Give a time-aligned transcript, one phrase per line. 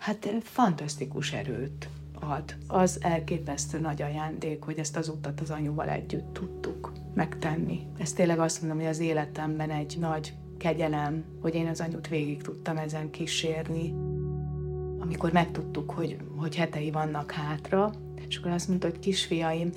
[0.00, 1.88] hát fantasztikus erőt
[2.20, 2.56] ad.
[2.66, 7.86] Az elképesztő nagy ajándék, hogy ezt az utat az anyuval együtt tudtuk megtenni.
[7.98, 12.42] Ez tényleg azt mondom, hogy az életemben egy nagy kegyelem, hogy én az anyut végig
[12.42, 13.90] tudtam ezen kísérni.
[14.98, 17.92] Amikor megtudtuk, hogy, hogy hetei vannak hátra,
[18.28, 19.70] és akkor azt mondta, hogy kisfiaim,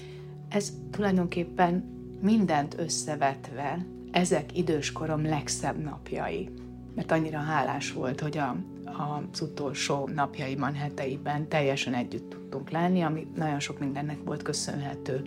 [0.49, 1.83] ez tulajdonképpen
[2.21, 6.49] mindent összevetve, ezek időskorom legszebb napjai.
[6.95, 8.55] Mert annyira hálás volt, hogy a,
[8.85, 15.21] az utolsó napjaiban, heteiben teljesen együtt tudtunk lenni, ami nagyon sok mindennek volt köszönhető.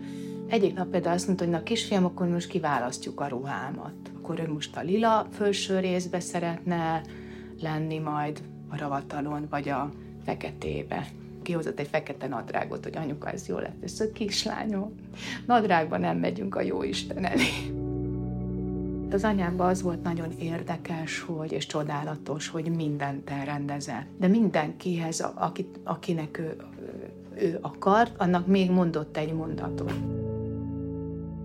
[0.49, 3.95] Egyik nap például azt mondta, hogy na kisfiam, akkor most kiválasztjuk a ruhámat.
[4.17, 7.03] Akkor ő most a lila felső részbe szeretne
[7.61, 9.91] lenni majd a ravatalon, vagy a
[10.25, 11.07] feketébe.
[11.43, 13.83] Kihozott egy fekete nadrágot, hogy anyuka, ez jó lett.
[13.83, 14.95] Ez a kislányom.
[15.47, 17.85] Nadrágban nem megyünk a jó Isten elé.
[19.11, 24.07] Az anyámban az volt nagyon érdekes, hogy, és csodálatos, hogy mindent elrendezett.
[24.19, 26.57] De mindenkihez, akit, akinek ő,
[27.35, 29.93] ő akart, annak még mondott egy mondatot.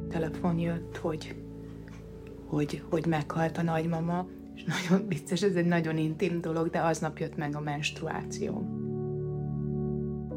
[0.10, 1.36] Telefon jött, hogy,
[2.46, 7.18] hogy, hogy meghalt a nagymama, és nagyon vicces, ez egy nagyon intim dolog, de aznap
[7.18, 8.82] jött meg a menstruáció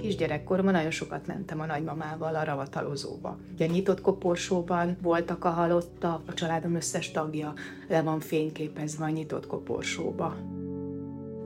[0.04, 3.38] kisgyerekkoromban nagyon sokat mentem a nagymamával a ravatalozóba.
[3.52, 7.52] Ugye nyitott koporsóban voltak a halottak, a családom összes tagja
[7.88, 10.36] le van fényképezve a nyitott koporsóba.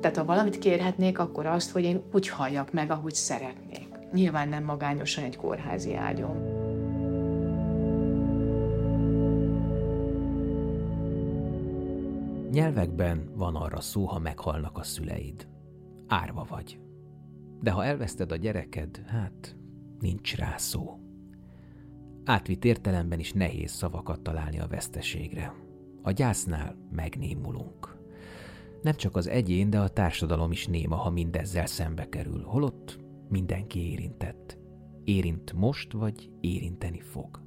[0.00, 3.88] Tehát ha valamit kérhetnék, akkor azt, hogy én úgy halljak meg, ahogy szeretnék.
[4.12, 6.36] Nyilván nem magányosan egy kórházi ágyon.
[12.50, 15.48] Nyelvekben van arra szó, ha meghalnak a szüleid.
[16.06, 16.78] Árva vagy.
[17.60, 19.56] De ha elveszted a gyereked, hát
[20.00, 20.98] nincs rá szó.
[22.24, 25.54] Átvitt értelemben is nehéz szavakat találni a veszteségre.
[26.02, 27.96] A gyásznál megnémulunk.
[28.82, 32.98] Nem csak az egyén, de a társadalom is néma, ha mindezzel szembe kerül, holott
[33.28, 34.58] mindenki érintett.
[35.04, 37.42] Érint most, vagy érinteni fog.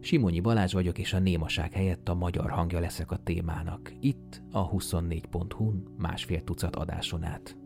[0.00, 3.92] Simonyi Balázs vagyok, és a némaság helyett a magyar hangja leszek a témának.
[4.00, 7.56] Itt a 24.hu-n másfél tucat adáson át.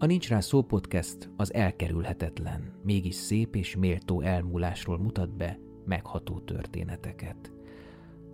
[0.00, 6.40] A Nincs Rá Szó podcast az elkerülhetetlen, mégis szép és méltó elmúlásról mutat be megható
[6.40, 7.52] történeteket.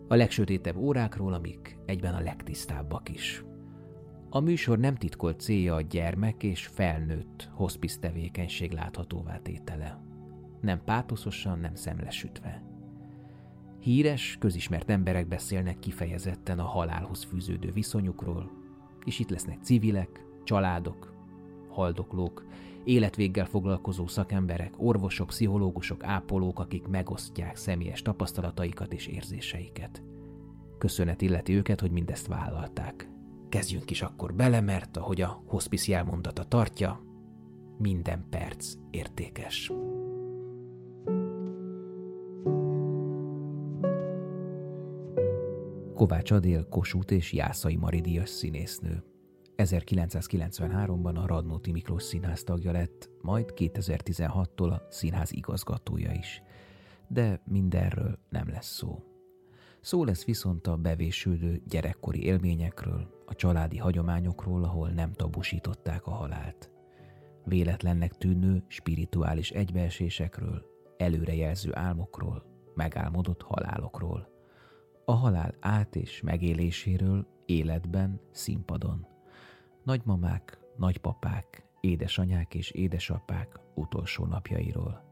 [0.08, 3.44] A legsötétebb órákról, amik egyben a legtisztábbak is.
[4.30, 10.00] A műsor nem titkolt célja a gyermek és felnőtt hospice tevékenység láthatóvá tétele.
[10.60, 12.64] Nem pátoszosan, nem szemlesütve.
[13.78, 18.50] Híres, közismert emberek beszélnek kifejezetten a halálhoz fűződő viszonyukról,
[19.04, 21.13] és itt lesznek civilek, családok,
[21.74, 22.44] haldoklók,
[22.84, 30.02] életvéggel foglalkozó szakemberek, orvosok, pszichológusok, ápolók, akik megosztják személyes tapasztalataikat és érzéseiket.
[30.78, 33.08] Köszönet illeti őket, hogy mindezt vállalták.
[33.48, 37.00] Kezdjünk is akkor bele, mert ahogy a hospice jelmondata tartja,
[37.78, 39.72] minden perc értékes.
[45.94, 49.13] Kovács Adél, Kossuth és Jászai Maridias színésznő.
[49.56, 56.42] 1993-ban a Radnóti Miklós Színház tagja lett, majd 2016-tól a színház igazgatója is.
[57.08, 59.02] De mindenről nem lesz szó.
[59.80, 66.70] Szó lesz viszont a bevésődő gyerekkori élményekről, a családi hagyományokról, ahol nem tabusították a halált.
[67.44, 70.66] Véletlennek tűnő spirituális egybeesésekről,
[70.96, 72.44] előrejelző álmokról,
[72.74, 74.28] megálmodott halálokról.
[75.04, 79.06] A halál át- és megéléséről életben, színpadon–
[79.84, 85.04] nagymamák, nagypapák, édesanyák és édesapák utolsó napjairól.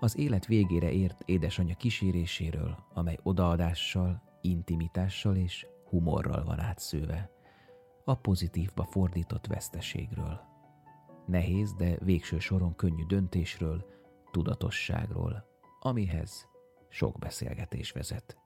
[0.00, 7.30] Az élet végére ért édesanyja kíséréséről, amely odaadással, intimitással és humorral van átszőve.
[8.04, 10.40] A pozitívba fordított veszteségről.
[11.26, 13.84] Nehéz, de végső soron könnyű döntésről,
[14.30, 15.46] tudatosságról,
[15.80, 16.48] amihez
[16.88, 18.38] sok beszélgetés vezet.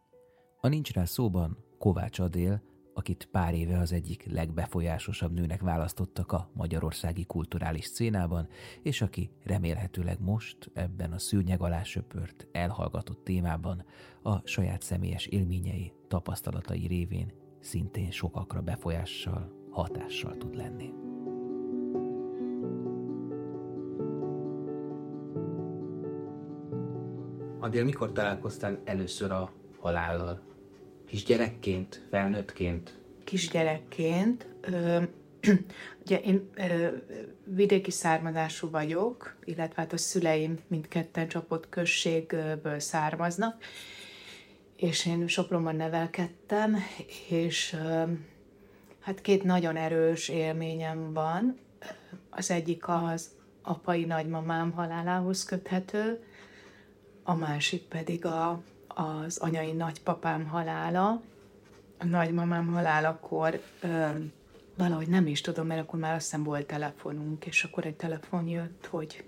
[0.60, 2.62] A Nincs rá szóban Kovács Adél,
[2.98, 8.48] akit pár éve az egyik legbefolyásosabb nőnek választottak a magyarországi kulturális szcénában,
[8.82, 13.84] és aki remélhetőleg most ebben a szűnyeg alá söpört, elhallgatott témában
[14.22, 20.92] a saját személyes élményei, tapasztalatai révén szintén sokakra befolyással, hatással tud lenni.
[27.60, 30.57] Adél, mikor találkoztál először a halállal?
[31.08, 32.98] Kisgyerekként, felnőttként?
[33.24, 34.46] Kisgyerekként.
[34.60, 35.02] Ö,
[36.04, 36.88] ugye én ö,
[37.44, 43.62] vidéki származású vagyok, illetve hát a szüleim mindketten csapott községből származnak,
[44.76, 46.76] és én Sopronban nevelkedtem,
[47.28, 48.02] és ö,
[49.08, 51.58] Hát két nagyon erős élményem van.
[52.30, 53.30] Az egyik az
[53.62, 56.24] apai nagymamám halálához köthető,
[57.22, 58.62] a másik pedig a,
[58.98, 61.20] az anyai nagypapám halála.
[61.98, 64.06] A nagymamám halálakor ö,
[64.76, 68.46] valahogy nem is tudom, mert akkor már azt hiszem volt telefonunk, és akkor egy telefon
[68.46, 69.24] jött, hogy,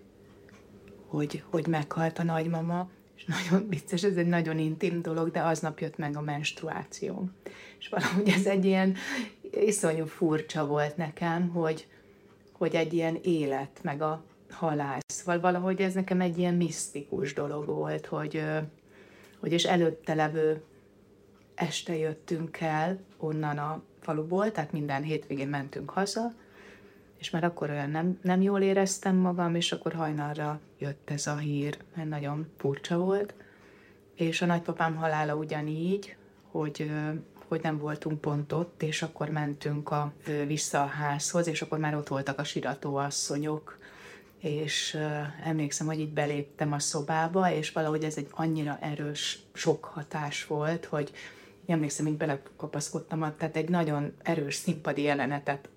[1.06, 5.78] hogy, hogy meghalt a nagymama, és nagyon vicces, ez egy nagyon intim dolog, de aznap
[5.78, 7.28] jött meg a menstruáció.
[7.78, 8.96] És valahogy ez egy ilyen
[9.50, 11.86] iszonyú furcsa volt nekem, hogy,
[12.52, 14.98] hogy egy ilyen élet, meg a halál.
[15.06, 18.42] Szóval valahogy ez nekem egy ilyen misztikus dolog volt, hogy,
[19.40, 20.62] hogy és előtte levő
[21.54, 26.32] este jöttünk el onnan a faluból, tehát minden hétvégén mentünk haza,
[27.18, 31.36] és már akkor olyan nem, nem jól éreztem magam, és akkor hajnalra jött ez a
[31.36, 33.34] hír, mert nagyon furcsa volt.
[34.14, 36.16] És a nagypapám halála ugyanígy,
[36.50, 36.90] hogy,
[37.48, 40.12] hogy nem voltunk pont ott, és akkor mentünk a,
[40.46, 43.78] vissza a házhoz, és akkor már ott voltak a siratóasszonyok,
[44.40, 44.98] és
[45.44, 50.84] emlékszem, hogy így beléptem a szobába, és valahogy ez egy annyira erős sok hatás volt,
[50.84, 51.12] hogy
[51.66, 55.68] emlékszem, így belekapaszkodtam, tehát egy nagyon erős színpadi jelenetet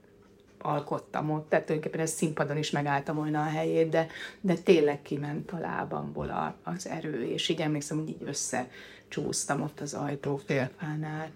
[0.64, 4.08] alkottam ott, tehát tulajdonképpen ez színpadon is megálltam volna a helyét, de,
[4.42, 9.80] de tényleg kiment a lábamból a, az erő, és így emlékszem, hogy így összecsúsztam ott
[9.80, 11.30] az ajtó félfánál.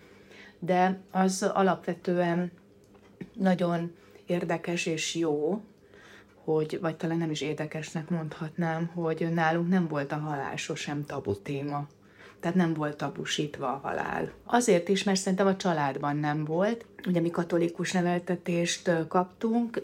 [0.59, 2.51] De az alapvetően
[3.33, 3.95] nagyon
[4.25, 5.62] érdekes és jó,
[6.53, 11.41] hogy, vagy talán nem is érdekesnek mondhatnám, hogy nálunk nem volt a halál sosem tabu
[11.41, 11.88] téma.
[12.39, 14.31] Tehát nem volt tabusítva a halál.
[14.44, 16.85] Azért is, mert szerintem a családban nem volt.
[17.07, 19.81] Ugye mi katolikus neveltetést kaptunk,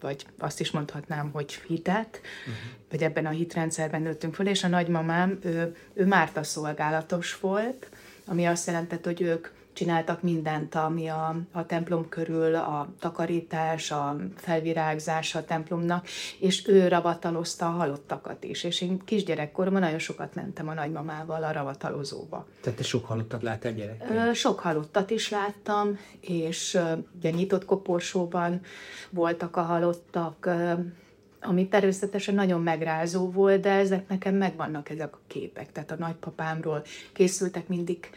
[0.00, 2.54] vagy azt is mondhatnám, hogy hitet, uh-huh.
[2.90, 7.88] vagy ebben a hitrendszerben nőttünk föl, és a nagymamám, ő, ő Márta szolgálatos volt,
[8.26, 14.16] ami azt jelentett, hogy ők csináltak mindent, ami a, a templom körül, a takarítás, a
[14.36, 16.06] felvirágzás a templomnak,
[16.38, 18.64] és ő ravatalozta a halottakat is.
[18.64, 22.46] És én kisgyerekkoromban nagyon sokat mentem a nagymamával a ravatalozóba.
[22.60, 24.34] Tehát te sok halottat láttál gyerek?
[24.34, 26.78] Sok halottat is láttam, és
[27.16, 28.60] ugye nyitott koporsóban
[29.10, 30.48] voltak a halottak,
[31.40, 35.72] ami természetesen nagyon megrázó volt, de ezek nekem megvannak ezek a képek.
[35.72, 36.82] Tehát a nagypapámról
[37.12, 38.10] készültek mindig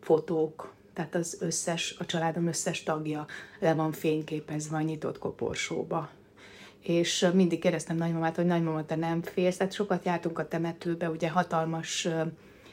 [0.00, 3.26] fotók, tehát az összes, a családom összes tagja
[3.58, 6.10] le van fényképezve a nyitott koporsóba.
[6.80, 11.30] És mindig kérdeztem nagymamát, hogy nagymama, te nem félsz, tehát sokat jártunk a temetőbe, ugye
[11.30, 12.08] hatalmas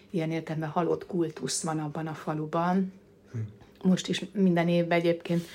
[0.09, 2.93] ilyen értelemben halott kultusz van abban a faluban.
[3.31, 3.39] Hm.
[3.89, 5.45] Most is minden évben egyébként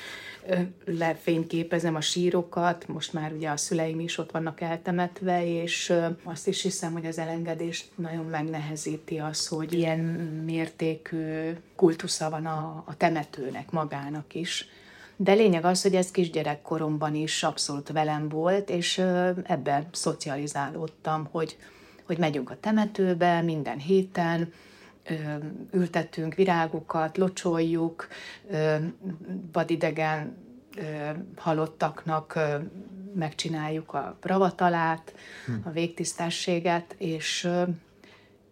[0.85, 6.63] lefényképezem a sírokat, most már ugye a szüleim is ott vannak eltemetve, és azt is
[6.63, 9.99] hiszem, hogy az elengedést nagyon megnehezíti az, hogy ilyen
[10.45, 14.69] mértékű kultusza van a, a temetőnek magának is.
[15.17, 18.99] De lényeg az, hogy ez kisgyerekkoromban is abszolút velem volt, és
[19.43, 21.57] ebben szocializálódtam, hogy,
[22.05, 24.53] hogy megyünk a temetőbe minden héten,
[25.73, 28.09] ültettünk virágokat, locsoljuk,
[29.53, 30.37] vadidegen
[31.37, 32.39] halottaknak
[33.15, 35.15] megcsináljuk a ravatalát,
[35.47, 35.53] hm.
[35.65, 37.49] a végtisztességet, és,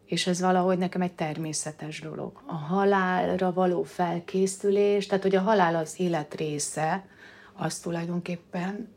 [0.05, 2.43] és ez valahogy nekem egy természetes dolog.
[2.47, 7.05] A halálra való felkészülés, tehát hogy a halál az élet része,
[7.53, 8.89] az tulajdonképpen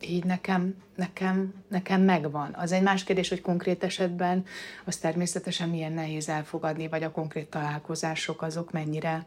[0.00, 2.54] így nekem, nekem, nekem megvan.
[2.54, 4.44] Az egy más kérdés, hogy konkrét esetben
[4.84, 9.26] az természetesen milyen nehéz elfogadni, vagy a konkrét találkozások azok mennyire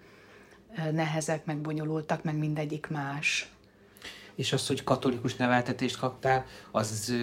[0.91, 3.49] nehezek, meg bonyolultak, meg mindegyik más.
[4.35, 7.13] És az, hogy katolikus neveltetést kaptál, az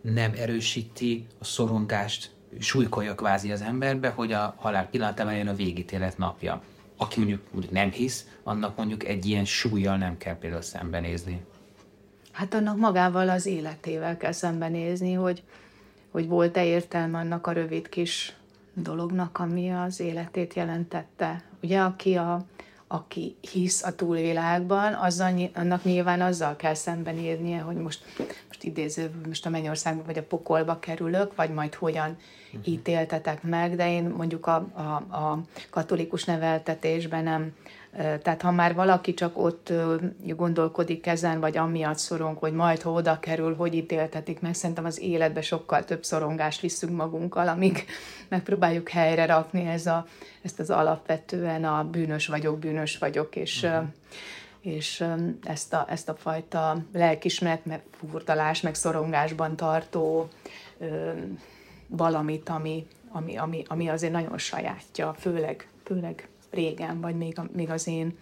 [0.00, 6.18] nem erősíti a szorongást, súlykolja kvázi az emberbe, hogy a halál pillanatában jön a végítélet
[6.18, 6.62] napja.
[6.96, 11.44] Aki mondjuk, mondjuk nem hisz, annak mondjuk egy ilyen súlyjal nem kell például szembenézni.
[12.38, 15.42] Hát annak magával az életével kell szembenézni, hogy,
[16.10, 18.36] hogy volt-e értelme annak a rövid kis
[18.74, 21.42] dolognak, ami az életét jelentette.
[21.62, 22.44] Ugye, aki, a,
[22.86, 28.04] aki hisz a túlvilágban, azzal, annak nyilván azzal kell szembenéznie, hogy most,
[28.46, 32.16] most idéző, most a mennyországba vagy a pokolba kerülök, vagy majd hogyan
[32.52, 32.60] mhm.
[32.64, 35.40] ítéltetek meg, de én mondjuk a, a, a
[35.70, 37.52] katolikus neveltetésben nem,
[37.96, 39.72] tehát ha már valaki csak ott
[40.20, 45.00] gondolkodik ezen, vagy amiatt szorong, hogy majd, ha oda kerül, hogy ítéltetik meg, szerintem az
[45.00, 47.84] életbe sokkal több szorongást viszünk magunkkal, amíg
[48.28, 50.06] megpróbáljuk helyre rakni ez a,
[50.42, 53.84] ezt az alapvetően a bűnös vagyok, bűnös vagyok, és, uh-huh.
[54.60, 55.04] és
[55.44, 60.28] ezt, a, ezt a fajta lelkismeret, meg furdalás, meg szorongásban tartó
[61.86, 67.86] valamit, ami, ami, ami, ami azért nagyon sajátja, főleg, főleg régen, vagy még, még az
[67.86, 68.16] én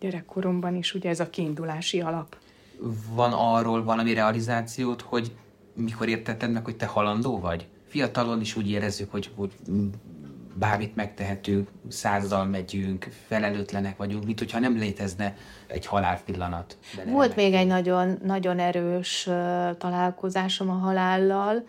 [0.00, 2.36] gyerekkoromban is, ugye ez a kiindulási alap.
[3.14, 5.32] Van arról valami realizációt, hogy
[5.74, 7.68] mikor értetted meg, hogy te halandó vagy?
[7.86, 9.52] Fiatalon is úgy érezzük, hogy, hogy
[10.54, 16.78] bármit megtehetünk, százzal megyünk, felelőtlenek vagyunk, mint hogyha nem létezne egy halálpillanat.
[17.06, 19.22] Volt még egy nagyon, nagyon erős
[19.78, 21.66] találkozásom a halállal,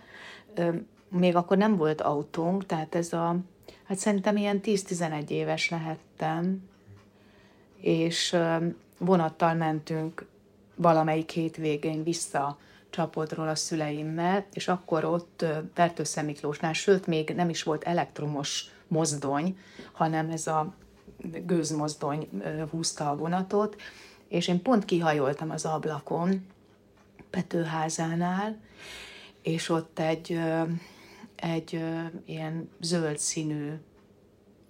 [1.10, 3.36] még akkor nem volt autónk, tehát ez a,
[3.84, 6.70] hát szerintem ilyen 10-11 éves lehettem,
[7.78, 8.38] és
[8.98, 10.26] vonattal mentünk
[10.76, 12.58] valamelyik hétvégén vissza
[12.90, 19.58] Csapodról a szüleimmel, és akkor ott Pertősze Miklósnál, sőt, még nem is volt elektromos mozdony,
[19.92, 20.74] hanem ez a
[21.46, 22.30] gőzmozdony
[22.70, 23.82] húzta a vonatot,
[24.28, 26.46] és én pont kihajoltam az ablakon
[27.30, 28.58] Petőházánál,
[29.42, 30.40] és ott egy,
[31.44, 31.84] egy
[32.26, 33.74] ilyen zöld színű,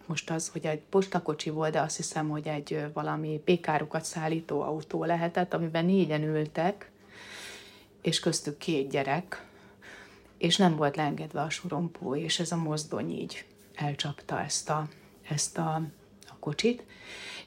[0.06, 5.04] most az, hogy egy postakocsi volt, de azt hiszem, hogy egy valami pékárukat szállító autó
[5.04, 6.92] lehetett, amiben négyen ültek,
[8.02, 9.46] és köztük két gyerek,
[10.38, 14.88] és nem volt leengedve a sorompó, és ez a mozdony így elcsapta ezt a,
[15.30, 15.82] ezt a,
[16.30, 16.84] a kocsit,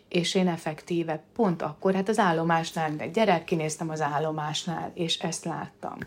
[0.08, 5.44] és én effektíve pont akkor, hát az állomásnál, de gyerek, kinéztem az állomásnál, és ezt
[5.44, 5.98] láttam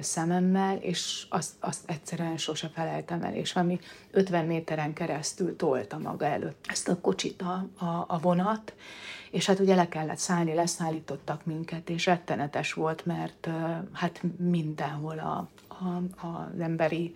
[0.00, 6.26] szememmel, és azt, azt egyszerűen sose felejtem el, és valami 50 méteren keresztül tolta maga
[6.26, 8.74] előtt ezt a kocsit a, a, a vonat,
[9.30, 13.48] és hát ugye le kellett szállni, leszállítottak minket, és rettenetes volt, mert
[13.92, 17.12] hát mindenhol a, a, az emberi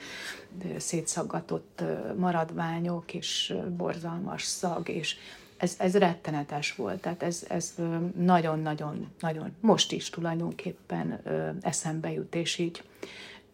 [0.76, 1.82] szétszaggatott
[2.16, 5.16] maradványok, és borzalmas szag, és
[5.64, 7.74] ez, ez rettenetes volt, tehát ez, ez
[8.16, 11.20] nagyon-nagyon, nagyon, most is tulajdonképpen
[11.62, 12.82] eszembe jut, és így,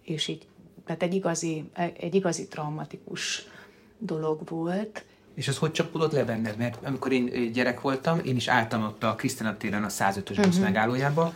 [0.02, 0.46] és így,
[0.84, 3.46] tehát egy igazi, egy igazi traumatikus
[3.98, 5.04] dolog volt.
[5.34, 6.56] És az hogy csapódott le benned?
[6.56, 10.46] Mert amikor én gyerek voltam, én is álltam ott a Krisztina téren a 105-ös busz
[10.46, 10.62] uh-huh.
[10.62, 11.34] megállójába,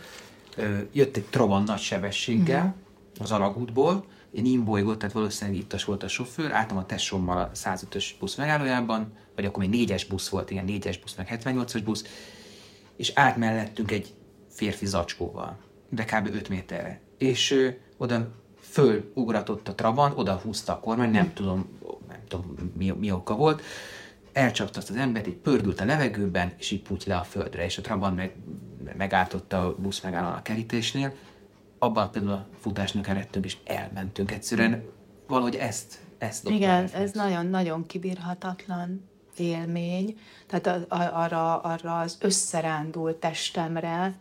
[0.91, 2.73] jött egy Trabant nagy sebességgel uh-huh.
[3.19, 4.05] az alagútból,
[4.35, 9.11] én imbolygott, tehát valószínűleg ittas volt a sofőr, álltam a tesómmal a 105-ös busz megállójában,
[9.35, 12.03] vagy akkor még négyes busz volt, igen, négyes busz, meg 78-as busz,
[12.97, 14.13] és állt mellettünk egy
[14.49, 15.57] férfi zacskóval,
[15.89, 16.35] de kb.
[16.35, 16.99] 5 méterre.
[17.17, 18.27] És ö, oda
[18.59, 23.61] fölugratott a Trabant, oda húzta a kormány, nem tudom, nem tudom mi, mi oka volt,
[24.33, 27.77] elcsapta azt az embert, így pördült a levegőben, és így puty le a földre, és
[27.77, 28.35] a Trabant meg,
[28.97, 31.13] megáltotta a busz megállón a kerítésnél,
[31.85, 34.83] abban például a futásnak eredtünk, és elmentünk egyszerűen.
[35.27, 43.15] Valahogy ezt, ezt Igen, ez nagyon-nagyon kibírhatatlan élmény, tehát a, a, arra, arra az összerándult
[43.15, 44.13] testemre,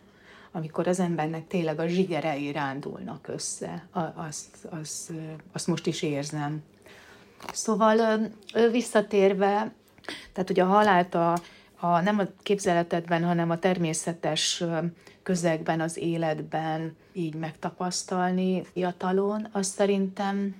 [0.52, 5.12] amikor az embernek tényleg a zsigerei rándulnak össze, azt, azt,
[5.52, 6.62] azt most is érzem.
[7.52, 8.20] Szóval
[8.70, 9.72] visszatérve,
[10.32, 11.38] tehát hogy a halált a,
[11.80, 14.64] a, nem a képzeletedben, hanem a természetes
[15.24, 20.54] közegben, az életben így megtapasztalni fiatalon, az szerintem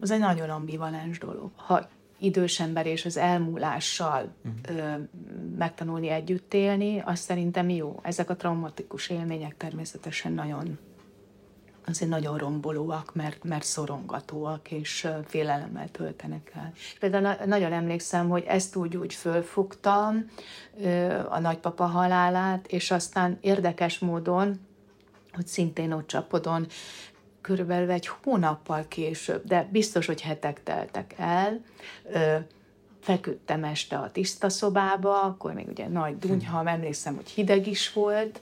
[0.00, 1.50] az egy nagyon ambivalens dolog.
[1.56, 4.78] Ha idős ember és az elmúlással uh-huh.
[4.78, 5.02] ö,
[5.58, 8.00] megtanulni együtt élni, az szerintem jó.
[8.02, 10.78] Ezek a traumatikus élmények természetesen nagyon
[11.88, 16.72] azért nagyon rombolóak, mert, mert szorongatóak, és félelemmel töltenek el.
[17.00, 20.30] Például nagyon emlékszem, hogy ezt úgy úgy fölfogtam,
[21.28, 24.60] a nagypapa halálát, és aztán érdekes módon,
[25.32, 26.66] hogy szintén ott csapodon,
[27.40, 31.60] körülbelül egy hónappal később, de biztos, hogy hetek teltek el,
[33.00, 38.40] feküdtem este a tiszta szobába, akkor még ugye nagy dunyha, emlékszem, hogy hideg is volt,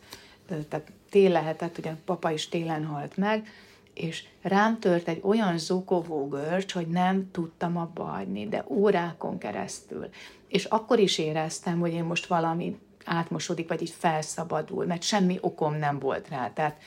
[0.68, 3.49] tehát tél lehetett, ugye papa is télen halt meg,
[3.94, 10.08] és rám tört egy olyan zokogó görcs, hogy nem tudtam abba hagyni, de órákon keresztül.
[10.49, 15.75] És akkor is éreztem, hogy én most valami átmosodik, vagy így felszabadul, mert semmi okom
[15.75, 16.50] nem volt rá.
[16.52, 16.80] Tehát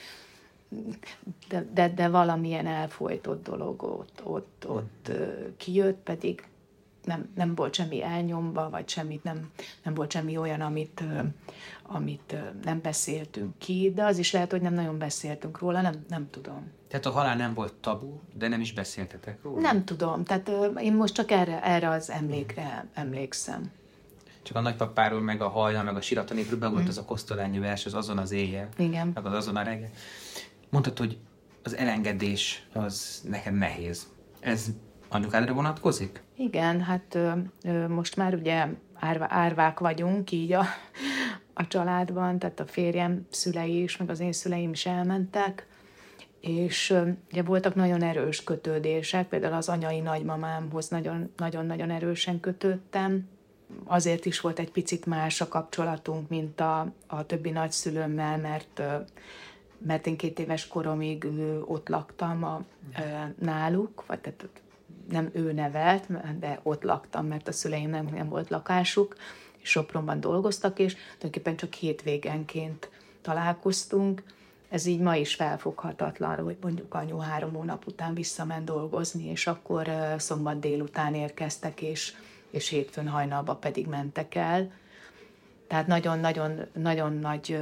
[1.48, 5.10] de, de, de valamilyen elfolytott dolog ott, ott, ott
[5.56, 6.44] kijött, pedig
[7.04, 9.50] nem, nem volt semmi elnyomva, vagy semmit nem,
[9.82, 11.04] nem volt semmi olyan, amit,
[11.82, 16.30] amit nem beszéltünk ki, de az is lehet, hogy nem nagyon beszéltünk róla, nem, nem
[16.30, 16.72] tudom.
[16.88, 19.60] Tehát a halál nem volt tabu, de nem is beszéltetek róla?
[19.60, 23.70] Nem tudom, tehát én most csak erre, erre az emlékre emlékszem.
[24.42, 26.88] Csak a nagypapáról, meg a hajnal, meg a siratanépről be volt mm.
[26.88, 29.10] az a kosztolányi vers, az azon az éjjel, Igen.
[29.14, 29.90] meg az azon a reggel.
[30.70, 31.18] Mondtad, hogy
[31.62, 34.06] az elengedés az nekem nehéz.
[34.40, 34.66] Ez
[35.08, 36.22] anyukádra vonatkozik?
[36.40, 37.32] Igen, hát ö,
[37.64, 40.64] ö, most már ugye árva, árvák vagyunk így a,
[41.54, 45.66] a családban, tehát a férjem szülei is, meg az én szüleim is elmentek,
[46.40, 50.88] és ö, ugye voltak nagyon erős kötődések, például az anyai nagymamámhoz
[51.36, 53.28] nagyon-nagyon erősen kötődtem,
[53.84, 58.82] azért is volt egy picit más a kapcsolatunk, mint a, a többi nagyszülőmmel, mert
[59.86, 61.26] mert én két éves koromig
[61.64, 62.64] ott laktam a,
[63.38, 64.48] náluk, vagy tehát
[65.08, 69.16] nem ő nevelt, de ott laktam, mert a szüleim nem, nem volt lakásuk,
[69.58, 72.90] és Sopronban dolgoztak, és tulajdonképpen csak hétvégenként
[73.20, 74.22] találkoztunk.
[74.68, 79.90] Ez így ma is felfoghatatlan, hogy mondjuk anyu három hónap után visszament dolgozni, és akkor
[80.18, 82.14] szombat délután érkeztek, és,
[82.50, 84.72] és hétfőn hajnalba pedig mentek el.
[85.66, 87.58] Tehát nagyon-nagyon nagyon nagy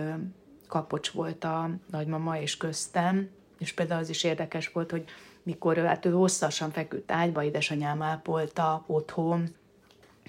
[0.67, 3.29] kapocs volt a nagymama és köztem,
[3.59, 5.05] és például az is érdekes volt, hogy
[5.43, 9.55] mikor hát ő hosszasan feküdt ágyba, édesanyám ápolta otthon,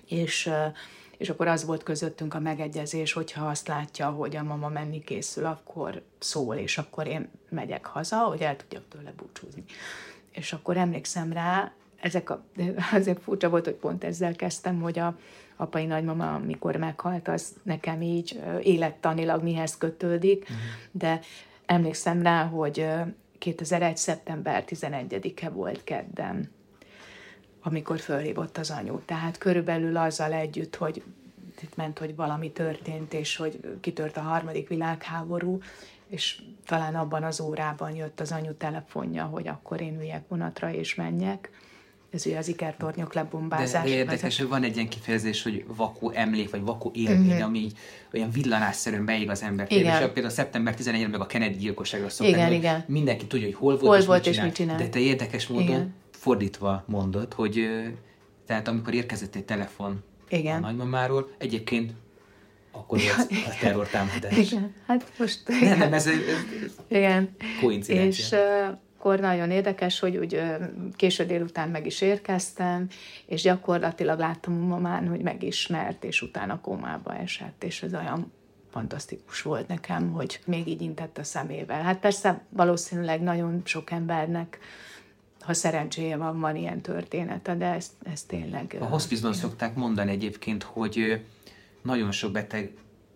[0.05, 0.51] és,
[1.17, 5.45] és akkor az volt közöttünk a megegyezés, hogyha azt látja, hogy a mama menni készül,
[5.45, 9.63] akkor szól, és akkor én megyek haza, hogy el tudjak tőle búcsúzni.
[10.31, 12.43] És akkor emlékszem rá, ezek a,
[12.97, 15.17] azért furcsa volt, hogy pont ezzel kezdtem, hogy a
[15.55, 20.57] apai nagymama, amikor meghalt, az nekem így élettanilag mihez kötődik, uh-huh.
[20.91, 21.19] de
[21.65, 22.87] emlékszem rá, hogy
[23.39, 23.97] 2001.
[23.97, 26.51] szeptember 11-e volt kedden,
[27.61, 28.99] amikor fölhívott az anyu.
[29.05, 31.03] Tehát körülbelül azzal együtt, hogy
[31.61, 35.59] itt ment, hogy valami történt, és hogy kitört a harmadik világháború,
[36.07, 40.95] és talán abban az órában jött az anyu telefonja, hogy akkor én üljek vonatra és
[40.95, 41.49] menjek
[42.11, 43.83] ez ugye az ikertornyok lebombázás.
[43.83, 47.45] De, de érdekes, hogy van egy ilyen kifejezés, hogy vakó emlék, vagy vakó élmény, uh-huh.
[47.45, 47.71] ami
[48.13, 49.65] olyan villanásszerűen beég az ember.
[49.69, 52.83] És például szeptember 11 meg a Kennedy gyilkosságra szokták, igen, igen.
[52.87, 54.77] mindenki tudja, hogy hol volt, hol és, volt mit és mit csinál.
[54.77, 55.93] De te érdekes módon igen.
[56.11, 57.69] fordítva mondod, hogy
[58.45, 60.63] tehát amikor érkezett egy telefon igen.
[60.63, 61.93] a nagymamáról, egyébként
[62.71, 64.37] akkor volt a terrortámadás.
[64.37, 65.39] Igen, hát most...
[65.47, 66.15] Nem, nem, ez, ez
[66.87, 67.35] igen.
[67.61, 68.25] koincidencia.
[68.25, 70.41] És uh, akkor nagyon érdekes, hogy úgy
[70.95, 72.87] késő délután meg is érkeztem,
[73.25, 78.31] és gyakorlatilag láttam a mamán, hogy megismert, és utána kómába esett, és ez olyan
[78.71, 81.81] fantasztikus volt nekem, hogy még így intett a szemével.
[81.81, 84.59] Hát persze valószínűleg nagyon sok embernek
[85.39, 88.77] ha szerencséje van, van ilyen története, de ez, ez tényleg...
[88.79, 91.25] A hospizban szokták mondani egyébként, hogy
[91.81, 92.73] nagyon sok beteg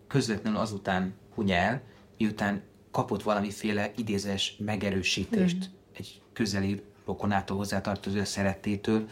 [0.08, 1.82] közvetlenül azután huny el,
[2.18, 5.83] miután kapott valamiféle idézes megerősítést mm.
[5.96, 9.08] Egy közeli rokonától hozzátartozó szerettétől,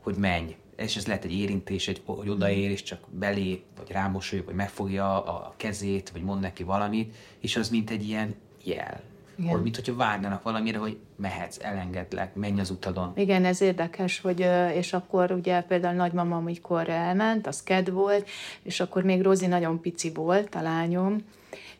[0.00, 0.56] hogy menj.
[0.76, 5.24] És ez lehet egy érintés, egy, hogy odaér, és csak belé, vagy rámosolyog, vagy megfogja
[5.24, 8.34] a kezét, vagy mond neki valamit, és az mint egy ilyen
[8.64, 9.00] jel.
[9.36, 9.50] Igen.
[9.50, 13.12] Hogy, mint hogyha várnának valamire, hogy mehetsz, elengedlek, menj az utadon.
[13.16, 18.28] Igen, ez érdekes, hogy és akkor ugye például nagymama, amikor elment, az ked volt,
[18.62, 21.18] és akkor még Rozi nagyon pici volt, a lányom,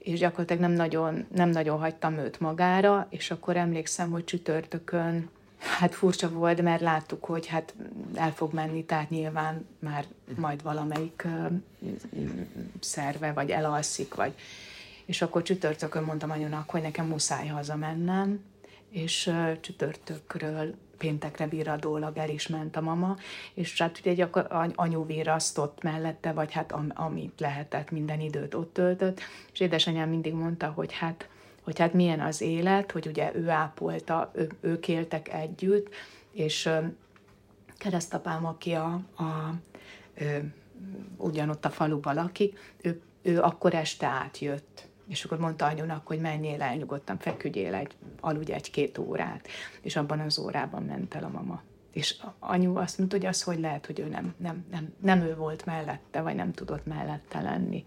[0.04, 5.94] és gyakorlatilag nem nagyon, nem nagyon hagytam őt magára, és akkor emlékszem, hogy csütörtökön hát
[5.94, 7.74] furcsa volt, mert láttuk, hogy hát
[8.14, 10.04] el fog menni, tehát nyilván már
[10.36, 11.26] majd valamelyik
[12.80, 14.34] szerve, vagy elalszik, vagy...
[15.04, 18.44] És akkor csütörtökön mondtam anyunak, hogy nekem muszáj hazamennem,
[18.90, 23.16] és csütörtökről péntekre virradólag el is ment a mama,
[23.54, 24.28] és hát ugye egy
[24.74, 29.20] anyu virasztott mellette, vagy hát am, amit lehetett, minden időt ott töltött,
[29.52, 31.28] és édesanyám mindig mondta, hogy hát,
[31.62, 35.94] hogy hát milyen az élet, hogy ugye ő ápolta, ő, ők éltek együtt,
[36.32, 36.70] és
[37.78, 39.54] keresztapám, aki a, a
[40.14, 40.54] ő,
[41.16, 46.62] ugyanott a faluban lakik, ő, ő akkor este átjött és akkor mondta anyunak, hogy menjél
[46.62, 49.48] el, nyugodtan feküdjél, egy, aludj egy-két órát.
[49.80, 51.62] És abban az órában ment el a mama.
[51.92, 55.36] És anyu azt mondta, hogy az hogy lehet, hogy ő nem, nem, nem, nem ő
[55.36, 57.84] volt mellette, vagy nem tudott mellette lenni.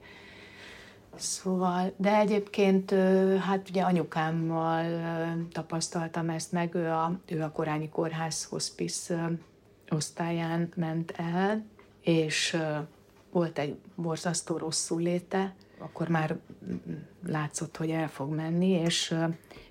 [1.16, 2.92] Szóval, de egyébként
[3.40, 4.86] hát ugye anyukámmal
[5.52, 9.32] tapasztaltam ezt meg, ő a, ő a Korányi Kórház hospice
[9.90, 11.66] osztályán ment el,
[12.02, 12.58] és
[13.32, 16.38] volt egy borzasztó rosszul léte, akkor már
[17.26, 19.16] látszott, hogy el fog menni, és,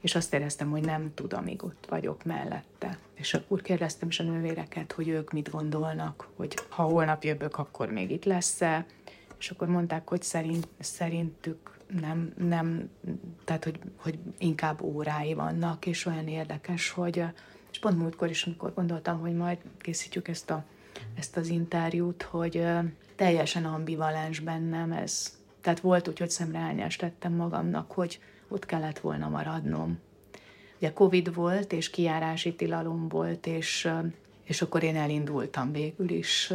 [0.00, 2.98] és azt éreztem, hogy nem tud, amíg ott vagyok mellette.
[3.14, 7.90] És akkor kérdeztem is a nővéreket, hogy ők mit gondolnak, hogy ha holnap jövök, akkor
[7.90, 8.86] még itt lesz-e,
[9.38, 12.90] és akkor mondták, hogy szerint, szerintük nem, nem
[13.44, 17.24] tehát hogy, hogy inkább órái vannak, és olyan érdekes, hogy
[17.70, 20.64] és pont múltkor is, amikor gondoltam, hogy majd készítjük ezt, a,
[21.14, 22.66] ezt az interjút, hogy
[23.16, 29.28] teljesen ambivalens bennem ez, tehát volt úgy, hogy szemrehányást tettem magamnak, hogy ott kellett volna
[29.28, 29.98] maradnom.
[30.76, 33.90] Ugye Covid volt, és kiárási tilalom volt, és,
[34.44, 36.52] és akkor én elindultam végül is.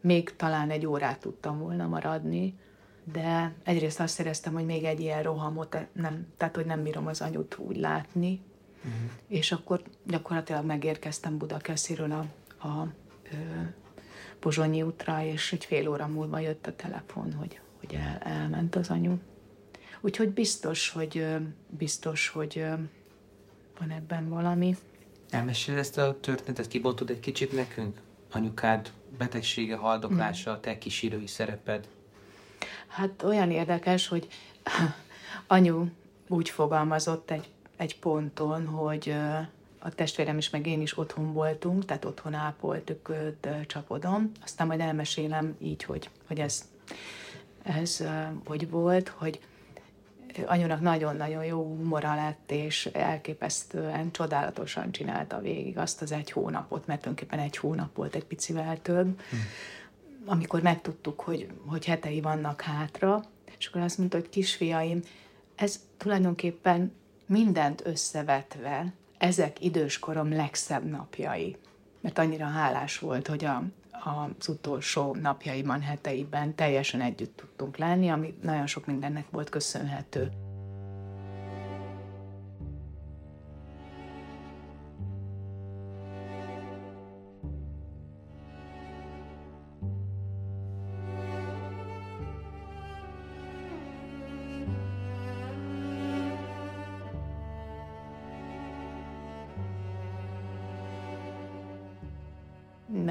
[0.00, 2.54] Még talán egy órát tudtam volna maradni,
[3.12, 7.20] de egyrészt azt éreztem, hogy még egy ilyen rohamot nem, tehát hogy nem bírom az
[7.20, 8.40] anyut úgy látni,
[8.76, 9.10] uh-huh.
[9.28, 12.26] és akkor gyakorlatilag megérkeztem Budakesziről a,
[12.66, 12.88] a, a
[14.38, 18.90] Pozsonyi útra, és egy fél óra múlva jött a telefon, hogy, hogy el, elment az
[18.90, 19.14] anyu.
[20.00, 21.26] Úgyhogy biztos, hogy
[21.68, 22.64] biztos, hogy
[23.78, 24.76] van ebben valami.
[25.30, 28.00] Elmesél ezt a történetet, kibontod egy kicsit nekünk?
[28.32, 31.88] Anyukád betegsége, haldoklása, a te kísérői szereped?
[32.86, 34.28] Hát olyan érdekes, hogy
[35.46, 35.86] anyu
[36.28, 39.14] úgy fogalmazott egy, egy ponton, hogy
[39.78, 44.30] a testvérem is, meg én is otthon voltunk, tehát otthon ápoltuk őt csapodom.
[44.42, 46.64] Aztán majd elmesélem így, hogy, hogy ez,
[47.62, 48.04] ez
[48.44, 49.40] hogy volt, hogy
[50.46, 57.00] anyunak nagyon-nagyon jó humora lett, és elképesztően csodálatosan csinálta végig azt az egy hónapot, mert
[57.00, 59.40] tulajdonképpen egy hónap volt, egy picivel több, hmm.
[60.24, 63.24] amikor megtudtuk, hogy, hogy hetei vannak hátra,
[63.58, 65.00] és akkor azt mondta, hogy kisfiaim,
[65.54, 66.92] ez tulajdonképpen
[67.26, 71.56] mindent összevetve, ezek időskorom legszebb napjai.
[72.00, 73.62] Mert annyira hálás volt, hogy a,
[74.04, 80.30] az utolsó napjaiban, heteiben teljesen együtt tudtunk lenni, ami nagyon sok mindennek volt köszönhető.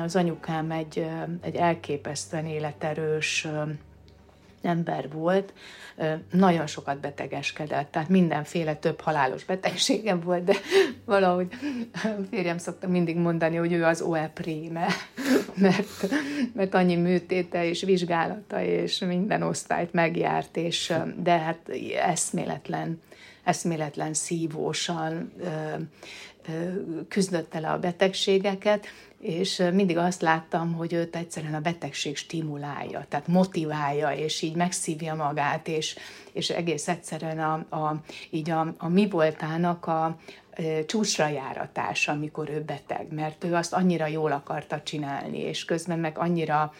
[0.03, 1.07] Az anyukám egy,
[1.41, 3.47] egy elképesztően életerős
[4.61, 5.53] ember volt,
[6.31, 10.53] nagyon sokat betegeskedett, tehát mindenféle több halálos betegségem volt, de
[11.05, 11.47] valahogy
[12.29, 14.87] férjem szokta mindig mondani, hogy ő az OE prime,
[15.55, 16.07] mert,
[16.53, 21.69] mert annyi műtéte és vizsgálata és minden osztályt megjárt, és, de hát
[22.05, 23.01] eszméletlen,
[23.43, 25.33] eszméletlen szívósan
[27.07, 28.85] küzdötte le a betegségeket,
[29.19, 35.15] és mindig azt láttam, hogy őt egyszerűen a betegség stimulálja, tehát motiválja, és így megszívja
[35.15, 35.95] magát, és,
[36.31, 40.17] és egész egyszerűen a, a, így a, a mi voltának a,
[40.85, 46.17] csúcsra járatás, amikor ő beteg, mert ő azt annyira jól akarta csinálni, és közben meg
[46.17, 46.73] annyira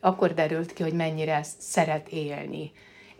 [0.00, 2.72] akkor derült ki, hogy mennyire szeret élni.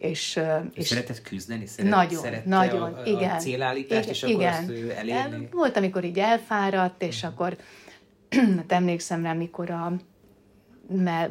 [0.03, 0.41] És,
[0.75, 1.67] és szeretett küzdeni?
[1.67, 3.39] Szeret, nagyon, nagyon, a, a igen.
[3.39, 4.53] célállítást, igen, és akkor igen.
[4.53, 5.49] azt elérni?
[5.53, 7.33] Volt, amikor így elfáradt, és uh-huh.
[7.33, 7.57] akkor
[8.57, 9.93] hát emlékszem rá, mikor a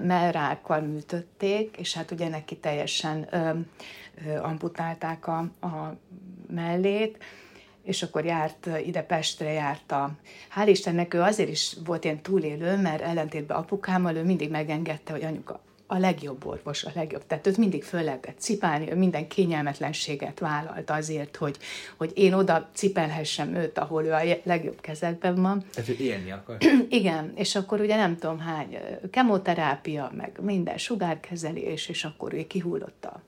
[0.01, 3.49] mellrákkal műtötték, és hát ugye neki teljesen ö,
[4.27, 5.97] ö, amputálták a, a
[6.49, 7.23] mellét,
[7.83, 10.11] és akkor járt ide Pestre, járt a...
[10.55, 15.23] Hál' Istennek ő azért is volt ilyen túlélő, mert ellentétben apukámmal ő mindig megengedte, hogy
[15.23, 17.27] anyuka, a legjobb orvos, a legjobb.
[17.27, 21.57] Tehát őt mindig föl lehetett cipálni, ő minden kényelmetlenséget vállalt azért, hogy,
[21.97, 25.63] hogy én oda cipelhessem őt, ahol ő a legjobb kezekben van.
[25.73, 26.57] Tehát ő élni akar.
[26.89, 28.77] Igen, és akkor ugye nem tudom hány
[29.11, 33.21] kemoterápia, meg minden sugárkezelés, és akkor ő kihullott a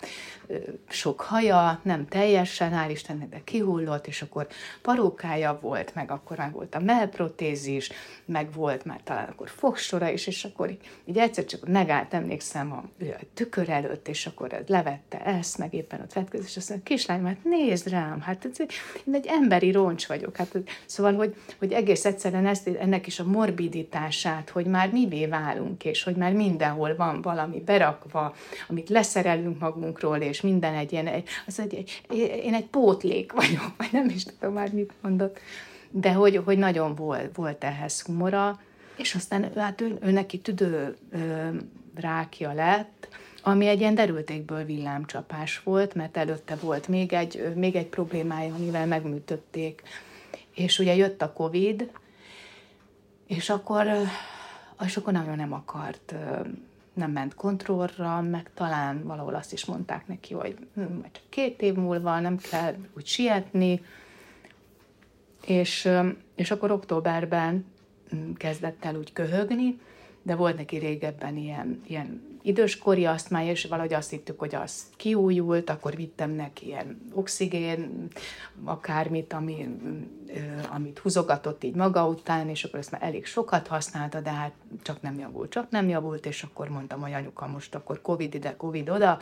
[0.89, 4.47] sok haja, nem teljesen, hál' Istennek, de kihullott, és akkor
[4.81, 7.91] parókája volt, meg akkor már volt a mellprotézis,
[8.25, 12.52] meg volt már talán akkor fogsora is, és akkor így, így egyszer csak megállt, emlékszem
[12.55, 16.95] a, a tükör előtt, és akkor levette ezt, meg éppen ott vetközött, és azt mondja,
[16.95, 18.59] kislány, hát nézd rám, hát ez,
[19.05, 20.37] én egy emberi roncs vagyok.
[20.37, 25.85] Hát, szóval, hogy, hogy egész egyszerűen ezt, ennek is a morbiditását, hogy már mivé válunk,
[25.85, 28.35] és hogy már mindenhol van valami berakva,
[28.67, 33.73] amit leszerelünk magunkról, és minden egy ilyen, egy, az egy, egy, én egy pótlék vagyok,
[33.77, 35.39] vagy nem is tudom már mit mondott,
[35.91, 38.59] de hogy, hogy nagyon volt, volt ehhez humora,
[38.95, 41.47] és aztán hát ő, ő neki tüdő ö,
[41.95, 43.07] rákja lett,
[43.43, 48.85] ami egy ilyen derültékből villámcsapás volt, mert előtte volt még egy, még egy problémája, amivel
[48.85, 49.83] megműtötték.
[50.55, 51.91] És ugye jött a Covid,
[53.27, 53.87] és akkor,
[54.85, 56.15] és akkor nagyon nem akart
[56.93, 61.61] nem ment kontrollra, meg talán valahol azt is mondták neki, hogy hm, majd csak két
[61.61, 63.81] év múlva nem kell úgy sietni,
[65.45, 65.89] és,
[66.35, 67.65] és akkor októberben
[68.09, 69.79] hm, kezdett el úgy köhögni,
[70.23, 75.69] de volt neki régebben ilyen, ilyen időskori asztmája, és valahogy azt hittük, hogy az kiújult,
[75.69, 78.07] akkor vittem neki ilyen oxigén,
[78.63, 79.67] akármit, ami,
[80.71, 85.01] amit húzogatott így maga után, és akkor ezt már elég sokat használta, de hát csak
[85.01, 88.89] nem javult, csak nem javult, és akkor mondtam, hogy anyuka, most akkor Covid ide, Covid
[88.89, 89.19] oda,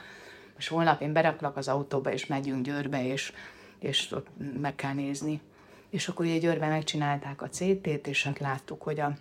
[0.58, 3.34] és holnap én beraklak az autóba, és megyünk Győrbe, és,
[3.80, 4.28] és ott
[4.62, 5.42] meg kell nézni.
[5.90, 9.14] És akkor ugye Győrben megcsinálták a CT-t, és hát láttuk, hogy a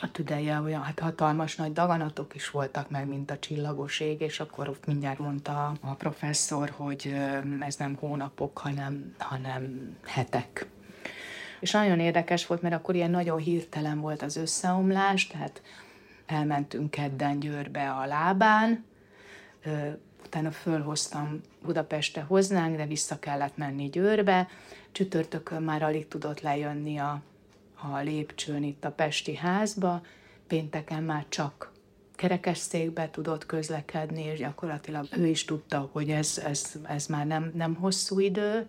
[0.00, 4.40] a tüdeje olyan hát hatalmas nagy daganatok is voltak meg, mint a csillagos ég, és
[4.40, 7.14] akkor ott mindjárt mondta a professzor, hogy
[7.60, 10.66] ez nem hónapok, hanem, hanem hetek.
[11.60, 15.62] És nagyon érdekes volt, mert akkor ilyen nagyon hirtelen volt az összeomlás, tehát
[16.26, 18.84] elmentünk kedden Győrbe a lábán,
[20.24, 24.48] utána fölhoztam Budapeste hoznánk, de vissza kellett menni Győrbe.
[24.92, 27.22] Csütörtökön már alig tudott lejönni a,
[27.92, 30.02] a lépcsőn itt a Pesti házba,
[30.46, 31.72] pénteken már csak
[32.16, 37.74] kerekesszékbe tudott közlekedni, és gyakorlatilag ő is tudta, hogy ez, ez, ez már nem, nem
[37.74, 38.68] hosszú idő.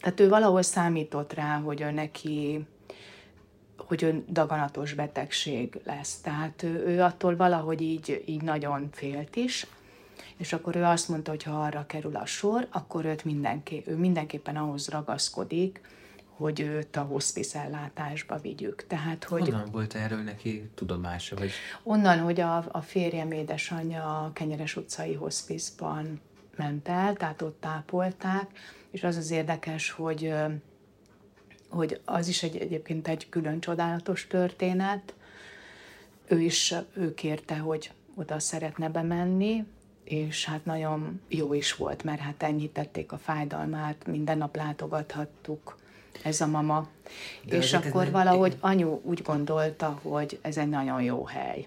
[0.00, 2.66] Tehát ő valahol számított rá, hogy ő neki
[3.76, 6.20] hogy ő daganatos betegség lesz.
[6.20, 9.66] Tehát ő, ő attól valahogy így, így nagyon félt is,
[10.36, 13.96] és akkor ő azt mondta, hogy ha arra kerül a sor, akkor őt mindenki, ő
[13.96, 15.80] mindenképpen ahhoz ragaszkodik,
[16.36, 18.86] hogy őt a hospice ellátásba vigyük.
[18.86, 21.36] Tehát, hogy Honnan volt erről neki tudomása?
[21.36, 21.50] Vagy...
[21.82, 26.20] Onnan, hogy a, a férjem édesanyja a Kenyeres utcai hospice-ban
[26.56, 28.50] ment el, tehát ott tápolták,
[28.90, 30.34] és az az érdekes, hogy
[31.68, 35.14] hogy az is egy, egyébként egy külön csodálatos történet.
[36.28, 39.64] Ő is, ő kérte, hogy oda szeretne bemenni,
[40.04, 45.76] és hát nagyon jó is volt, mert hát enyhítették a fájdalmát, minden nap látogathattuk
[46.22, 46.88] ez a mama.
[47.44, 48.12] De és akkor nem...
[48.12, 51.66] valahogy anyu úgy gondolta, hogy ez egy nagyon jó hely.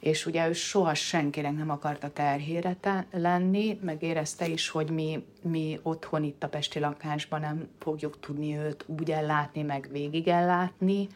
[0.00, 2.76] És ugye ő soha senkinek nem akarta terhére
[3.12, 8.56] lenni, meg érezte is, hogy mi, mi otthon itt a Pesti lakásban nem fogjuk tudni
[8.56, 11.08] őt úgy ellátni, meg végig ellátni.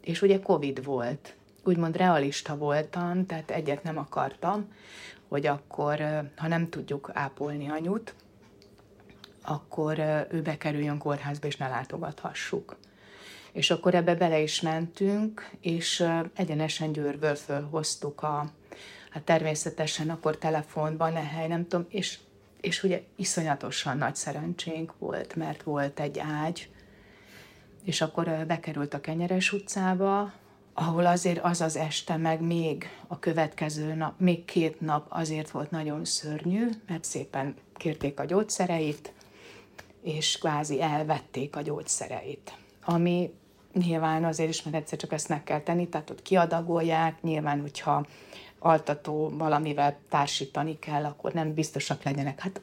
[0.00, 1.34] És ugye Covid volt.
[1.64, 4.72] Úgymond realista voltam, tehát egyet nem akartam,
[5.28, 5.98] hogy akkor,
[6.36, 8.14] ha nem tudjuk ápolni anyut,
[9.44, 9.98] akkor
[10.30, 12.76] ő bekerüljön kórházba, és ne látogathassuk.
[13.52, 18.50] És akkor ebbe bele is mentünk, és egyenesen Győrből fölhoztuk a,
[19.10, 22.18] hát természetesen akkor telefonban, ne nem tudom, és,
[22.60, 26.68] és ugye iszonyatosan nagy szerencsénk volt, mert volt egy ágy,
[27.84, 30.32] és akkor bekerült a Kenyeres utcába,
[30.74, 35.70] ahol azért az az este, meg még a következő nap, még két nap azért volt
[35.70, 39.12] nagyon szörnyű, mert szépen kérték a gyógyszereit,
[40.04, 42.56] és kvázi elvették a gyógyszereit.
[42.84, 43.34] Ami
[43.72, 48.06] nyilván azért is, mert egyszer csak ezt meg kell tenni, tehát ott kiadagolják, nyilván, hogyha
[48.58, 52.40] altató valamivel társítani kell, akkor nem biztosak legyenek.
[52.40, 52.60] Hát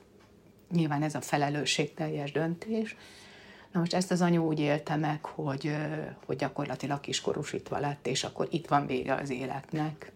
[0.71, 2.95] nyilván ez a felelősségteljes döntés,
[3.71, 5.75] Na most ezt az anyu úgy élte meg, hogy,
[6.25, 10.11] hogy gyakorlatilag kiskorúsítva lett, és akkor itt van vége az életnek.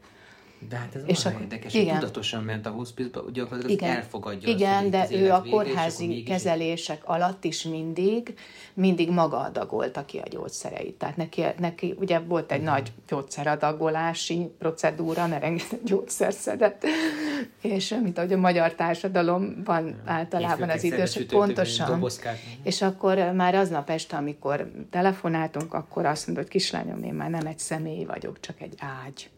[0.69, 1.89] De hát ez és akkor, érdekes, igen.
[1.89, 6.31] hogy tudatosan ment a hospice-ba, gyakorlatilag igen, elfogadja Igen, azt, de ő a kórházi vége,
[6.31, 8.33] kezelések alatt is mindig,
[8.73, 10.93] mindig maga adagolta ki a gyógyszereit.
[10.93, 12.73] Tehát neki, neki ugye volt egy uh-huh.
[12.73, 16.83] nagy gyógyszeradagolási procedúra, mert rengeteg gyógyszer szedett,
[17.61, 19.99] és mint ahogy a magyar társadalomban uh-huh.
[20.05, 22.09] általában az idős, pontosan.
[22.63, 27.45] És akkor már aznap este, amikor telefonáltunk, akkor azt mondta, hogy kislányom, én már nem
[27.45, 28.73] egy személy vagyok, csak egy
[29.05, 29.29] ágy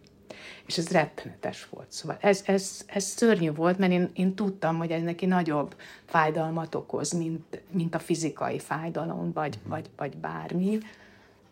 [0.68, 1.92] és ez rettenetes volt.
[1.92, 5.76] Szóval ez, ez, ez szörnyű volt, mert én, én tudtam, hogy ez neki nagyobb
[6.06, 9.72] fájdalmat okoz, mint, mint a fizikai fájdalom, vagy, uh-huh.
[9.72, 10.78] vagy, vagy bármi.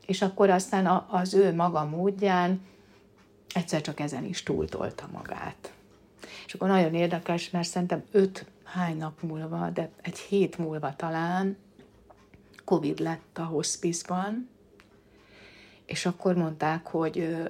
[0.06, 2.62] És akkor aztán a, az ő maga módján
[3.54, 5.74] egyszer csak ezen is túltolta magát.
[6.46, 11.58] És akkor nagyon érdekes, mert szerintem öt hány nap múlva, de egy hét múlva talán
[12.64, 14.50] Covid lett a hospice-ban,
[15.86, 17.46] és akkor mondták, hogy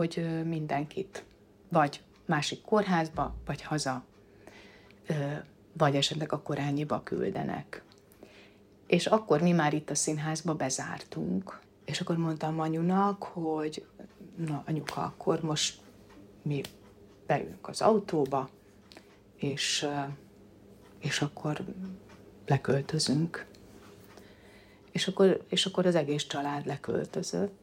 [0.00, 1.24] hogy mindenkit
[1.68, 4.04] vagy másik kórházba, vagy haza,
[5.72, 7.82] vagy esetleg a korányiba küldenek.
[8.86, 13.86] És akkor mi már itt a színházba bezártunk, és akkor mondtam anyunak, hogy
[14.36, 15.80] na anyuka, akkor most
[16.42, 16.60] mi
[17.26, 18.48] beülünk az autóba,
[19.36, 19.86] és,
[20.98, 21.64] és akkor
[22.46, 23.46] leköltözünk.
[24.92, 27.59] És akkor, és akkor az egész család leköltözött,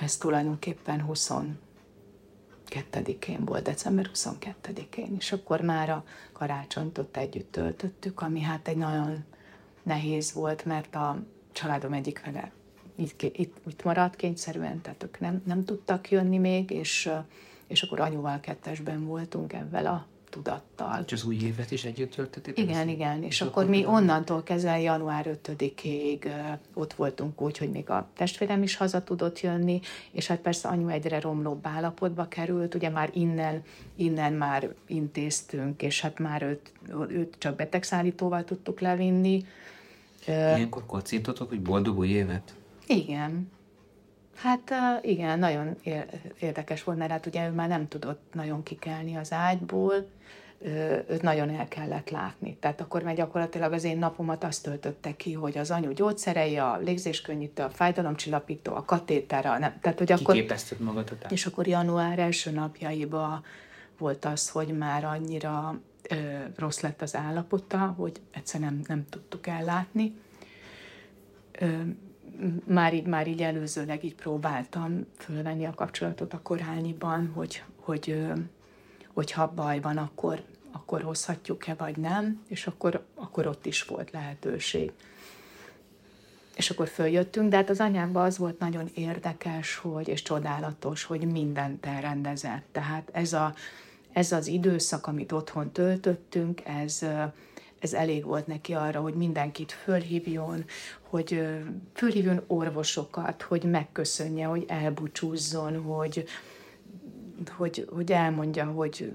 [0.00, 8.40] ez tulajdonképpen 22-én volt, december 22-én, és akkor már a karácsonyt ott együtt töltöttük, ami
[8.40, 9.24] hát egy nagyon
[9.82, 12.52] nehéz volt, mert a családom egyik fele
[12.98, 17.10] itt, itt, itt maradt kényszerűen, tehát ők nem, nem tudtak jönni még, és,
[17.66, 21.02] és akkor anyuval kettesben voltunk ebben a tudattal.
[21.06, 22.58] És az új évet is együtt töltötték?
[22.58, 26.30] Igen, igen, és, és akkor, akkor mi onnantól kezdve január 5-ig
[26.74, 30.88] ott voltunk úgy, hogy még a testvérem is haza tudott jönni, és hát persze anyu
[30.88, 33.62] egyre romlóbb állapotba került, ugye már innen,
[33.96, 36.72] innen már intéztünk, és hát már őt,
[37.08, 39.44] őt csak betegszállítóval tudtuk levinni.
[40.26, 42.54] Ilyenkor kocintotok, hogy boldog új évet?
[42.86, 43.50] Igen,
[44.42, 44.72] Hát
[45.02, 45.76] igen, nagyon
[46.38, 50.08] érdekes volt, mert hát ugye ő már nem tudott nagyon kikelni az ágyból,
[51.08, 52.56] őt nagyon el kellett látni.
[52.60, 56.78] Tehát akkor már gyakorlatilag az én napomat azt töltötte ki, hogy az anyu gyógyszerei, a
[56.84, 59.78] légzéskönnyítő, a fájdalomcsillapító, a katéter, a nem.
[59.80, 61.30] Tehát, hogy akkor, Kiképezted magadat?
[61.30, 63.44] És akkor január első napjaiban
[63.98, 66.14] volt az, hogy már annyira ö,
[66.56, 70.14] rossz lett az állapota, hogy egyszerűen nem, nem tudtuk ellátni.
[71.58, 71.66] Ö,
[72.64, 78.22] már így, már így előzőleg így próbáltam fölvenni a kapcsolatot a korányiban, hogy, hogy,
[79.12, 84.10] hogy ha baj van, akkor, akkor hozhatjuk-e, vagy nem, és akkor, akkor ott is volt
[84.10, 84.92] lehetőség.
[86.56, 91.32] És akkor följöttünk, de hát az anyámban az volt nagyon érdekes, hogy, és csodálatos, hogy
[91.32, 92.64] mindent elrendezett.
[92.72, 93.54] Tehát ez, a,
[94.12, 97.04] ez az időszak, amit otthon töltöttünk, ez,
[97.78, 100.64] ez elég volt neki arra, hogy mindenkit fölhívjon,
[101.00, 101.42] hogy
[101.94, 106.24] fölhívjon orvosokat, hogy megköszönje, hogy elbúcsúzzon, hogy,
[107.56, 109.12] hogy, hogy elmondja, hogy,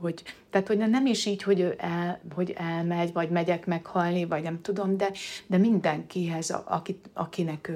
[0.00, 4.60] hogy, tehát hogy nem is így, hogy, el, hogy elmegy, vagy megyek meghalni, vagy nem
[4.60, 5.10] tudom, de,
[5.46, 7.70] de mindenkihez, akit, akinek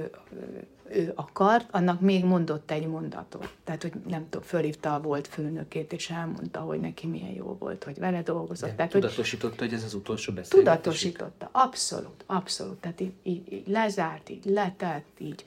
[0.93, 3.55] ő akart, annak még mondott egy mondatot.
[3.65, 7.85] Tehát, hogy nem tudom, fölhívta a volt főnökét, és elmondta, hogy neki milyen jó volt,
[7.85, 8.69] hogy vele dolgozott.
[8.69, 10.75] De Tehát, tudatosította, hogy, hogy ez az utolsó beszélgetés?
[10.75, 12.77] Tudatosította, abszolút, abszolút.
[12.77, 15.45] Tehát így, így, így lezárt, így letett, így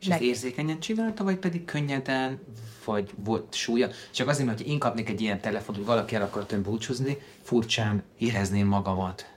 [0.00, 2.38] és ezt érzékenyen csinálta, vagy pedig könnyeden,
[2.84, 3.88] vagy volt súlya?
[4.10, 8.02] Csak azért, mert én kapnék egy ilyen telefont, hogy valaki el akart ön búcsúzni, furcsán
[8.18, 9.33] érezném magamat.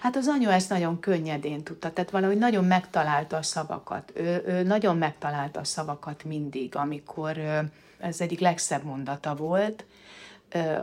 [0.00, 4.12] Hát az anyu ezt nagyon könnyedén tudta, tehát valahogy nagyon megtalálta a szavakat.
[4.14, 7.38] Ő, ő nagyon megtalálta a szavakat mindig, amikor
[7.98, 9.84] ez egyik legszebb mondata volt,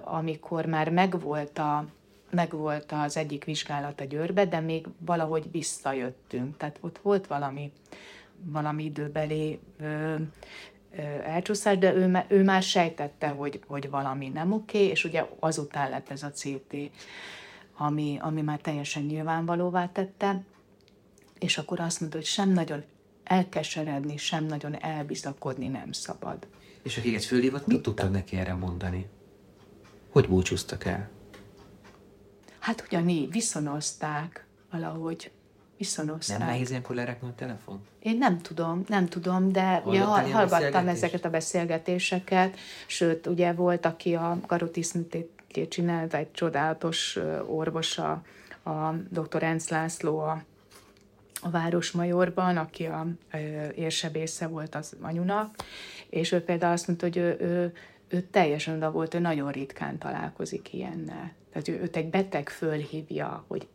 [0.03, 1.85] amikor már megvolt, a,
[2.29, 6.57] megvolt az egyik vizsgálat a Győrbe, de még valahogy visszajöttünk.
[6.57, 7.71] Tehát ott volt valami,
[8.45, 9.59] valami időbeli
[11.23, 16.09] elcsúszás, de ő, ő már sejtette, hogy, hogy valami nem oké, és ugye azután lett
[16.09, 16.75] ez a CT
[17.83, 20.43] ami, ami már teljesen nyilvánvalóvá tette,
[21.39, 22.83] és akkor azt mondta, hogy sem nagyon
[23.23, 26.47] elkeseredni, sem nagyon elbizakodni nem szabad.
[26.83, 29.09] És akiket fölhívott, mit tudtak neki erre mondani?
[30.11, 31.09] Hogy búcsúztak el?
[32.59, 35.31] Hát ugyanígy, viszonozták valahogy,
[35.77, 36.37] viszonozták.
[36.37, 37.81] Nem nehéz ilyenkor lerekni a telefon?
[37.99, 44.15] Én nem tudom, nem tudom, de ugye hallgattam ezeket a beszélgetéseket, sőt, ugye volt, aki
[44.15, 48.21] a karotiszműtét csinált egy csodálatos orvosa,
[48.63, 49.43] a dr.
[49.43, 50.43] Enz László a,
[51.41, 53.37] a Városmajorban, aki a, a
[53.75, 55.55] érsebésze volt az anyunak,
[56.09, 57.73] és ő például azt mondta, hogy ő, ő,
[58.07, 61.31] ő teljesen oda volt, ő nagyon ritkán találkozik ilyennel.
[61.51, 63.67] Tehát ő, őt egy beteg fölhívja, hogy,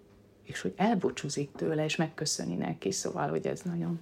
[0.45, 4.01] és hogy elbúcsúzik tőle, és megköszöni neki, szóval, hogy ez nagyon,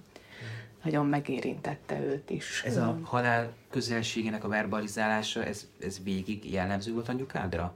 [0.87, 2.63] nagyon megérintette őt is.
[2.65, 7.75] Ez a halál közelségének a verbalizálása, ez, ez végig jellemző volt anyukádra?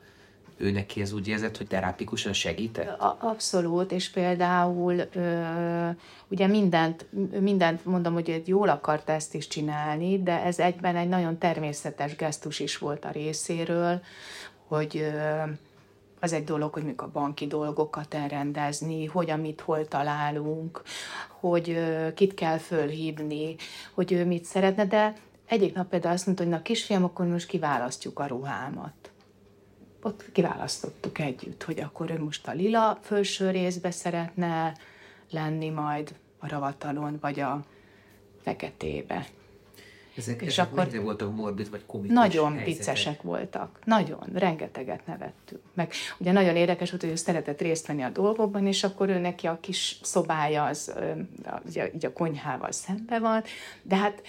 [0.62, 3.00] ő neki ez úgy érzett, hogy terápikusan segített?
[3.20, 5.90] Abszolút, és például ö,
[6.28, 7.06] ugye mindent,
[7.40, 12.60] mindent mondom, hogy jól akart ezt is csinálni, de ez egyben egy nagyon természetes gesztus
[12.60, 14.02] is volt a részéről,
[14.68, 15.42] hogy ö,
[16.22, 20.82] az egy dolog, hogy mikor a banki dolgokat elrendezni, hogy amit hol találunk,
[21.40, 21.78] hogy
[22.14, 23.56] kit kell fölhívni,
[23.94, 25.14] hogy ő mit szeretne, de
[25.46, 29.12] egyik nap például azt mondta, hogy na kisfiam, akkor most kiválasztjuk a ruhámat.
[30.02, 34.74] Ott kiválasztottuk együtt, hogy akkor ő most a lila felső részbe szeretne
[35.32, 37.64] lenni majd a ravatalon, vagy a
[38.42, 39.26] feketébe.
[40.16, 42.78] Ezek, és ezek akkor voltak morbid vagy komikus Nagyon helyzetek.
[42.78, 43.80] viccesek voltak.
[43.86, 44.24] Nagyon.
[44.34, 45.62] Rengeteget nevettünk.
[45.74, 49.18] Meg ugye nagyon érdekes volt, hogy ő szeretett részt venni a dolgokban, és akkor ő
[49.20, 50.94] neki a kis szobája az
[51.66, 53.44] ugye, így a konyhával szembe van,
[53.82, 54.22] de hát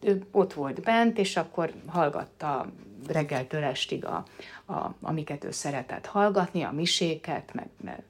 [0.00, 2.66] ő ott volt bent, és akkor hallgatta
[3.06, 4.24] reggeltől estig, a,
[4.66, 8.02] a, amiket ő szeretett hallgatni, a miséket, meg, meg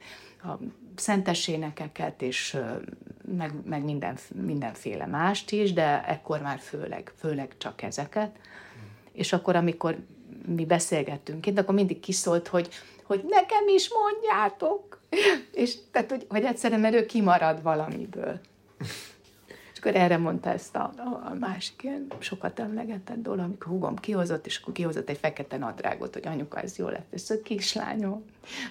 [0.43, 0.59] a
[0.97, 2.57] szentesénekeket, és
[3.37, 8.37] meg, meg minden, mindenféle mást is, de ekkor már főleg, főleg csak ezeket.
[9.13, 9.97] És akkor, amikor
[10.47, 12.69] mi beszélgettünk itt, akkor mindig kiszólt, hogy,
[13.03, 15.01] hogy nekem is mondjátok.
[15.53, 18.41] És tehát, hogy, hogy egyszerűen, mert ő kimarad valamiből.
[19.85, 20.93] Akkor erre mondta ezt a,
[21.31, 26.15] a, másik ilyen sokat emlegetett dolog, amikor húgom kihozott, és akkor kihozott egy fekete nadrágot,
[26.15, 27.07] hogy anyuka, ez jó lett.
[27.13, 28.25] És kislányom,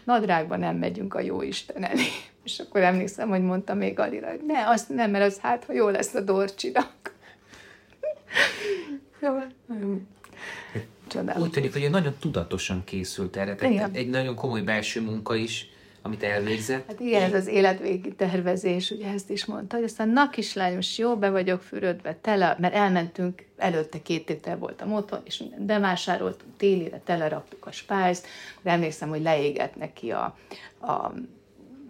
[0.04, 2.04] nadrágban nem megyünk a jó Isten elé.
[2.44, 5.74] És akkor emlékszem, hogy mondta még Alira, hogy ne, azt nem, mert az hát, ha
[5.74, 7.14] jó lesz a Dorcsinak.
[11.08, 11.44] Csodálatos.
[11.48, 13.56] Úgy tűnik, hogy nagyon tudatosan készült erre.
[13.56, 15.73] Tehát egy nagyon komoly belső munka is
[16.06, 16.88] amit elvégzett.
[16.88, 21.18] Hát igen, ez az életvégi tervezés, ugye ezt is mondta, hogy aztán na kislányom, jó,
[21.18, 27.02] be vagyok fürödve, tele, mert elmentünk, előtte két volt a motor, és minden bevásároltunk, télire
[27.06, 28.28] teleraktuk a spájzt,
[28.64, 30.38] emlékszem, hogy leégett neki a,
[30.82, 31.14] a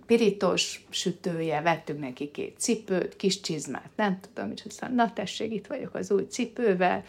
[0.06, 5.68] pirítós sütője, vettünk neki két cipőt, kis csizmát, nem tudom, és aztán na tessék, itt
[5.68, 7.04] vagyok az új cipővel,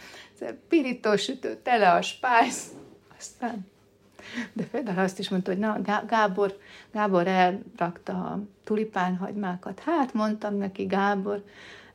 [0.68, 2.72] pirítós sütő, tele a spájz,
[3.18, 3.72] aztán
[4.52, 6.58] de például azt is mondta, hogy na, Gábor,
[6.92, 9.80] Gábor elrakta a tulipánhagymákat.
[9.80, 11.42] Hát mondtam neki, Gábor,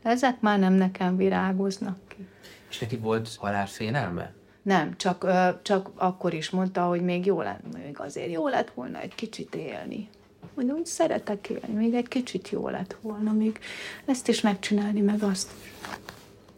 [0.02, 2.28] ezek már nem nekem virágoznak ki.
[2.70, 4.34] És neki volt halálfélelme?
[4.62, 5.28] Nem, csak,
[5.62, 9.56] csak akkor is mondta, hogy még jó lett, még azért jó lett volna egy kicsit
[9.56, 10.10] élni.
[10.54, 13.60] Mondom, hogy szeretek élni, még egy kicsit jó lett volna, még
[14.06, 15.52] ezt is megcsinálni, meg azt.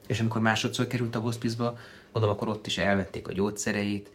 [0.07, 1.77] És amikor másodszor került a hospice-ba,
[2.11, 4.09] mondom, akkor ott is elvették a gyógyszereit,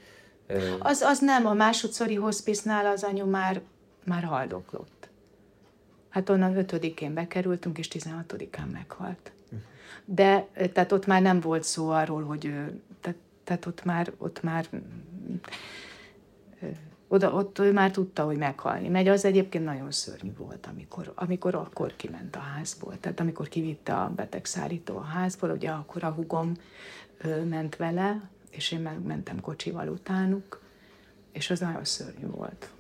[0.79, 3.61] az, az nem, a másodszori hospice az anyu már,
[4.05, 5.09] már haldoklott.
[6.09, 9.33] Hát onnan ötödikén bekerültünk, és 16-án meghalt.
[10.05, 14.43] De tehát ott már nem volt szó arról, hogy ő, tehát, tehát ott már, ott
[14.43, 14.69] már
[17.09, 19.09] oda, ott ő már tudta, hogy meghalni megy.
[19.09, 23.01] Az egyébként nagyon szörnyű volt, amikor, amikor akkor kiment a házból.
[23.01, 26.53] Tehát amikor kivitte a betegszárító a házból, ugye akkor a hugom
[27.49, 30.63] ment vele, és én megmentem kocsival utánuk,
[31.33, 32.71] és az nagyon szörnyű volt.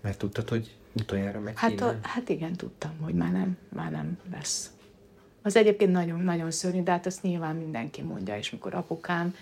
[0.00, 4.18] Mert tudtad, hogy utoljára meg hát, a, hát igen, tudtam, hogy már nem, már nem
[4.32, 4.70] lesz.
[5.42, 9.34] Az egyébként nagyon, nagyon szörnyű, de hát azt nyilván mindenki mondja, és mikor apukám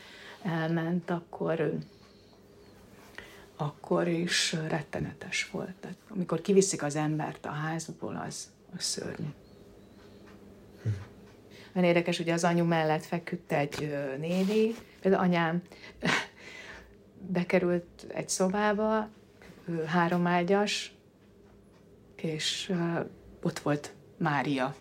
[0.42, 1.78] elment, akkor
[3.60, 5.74] akkor is rettenetes volt.
[5.80, 9.28] Tehát, amikor kiviszik az embert a házból, az, az szörnyű.
[11.78, 15.62] Nagyon érdekes, hogy az anyu mellett feküdt egy néni, Például anyám
[17.36, 19.08] bekerült egy szobába,
[19.86, 20.92] három ágyas,
[22.16, 22.72] és
[23.42, 24.74] ott volt Mária.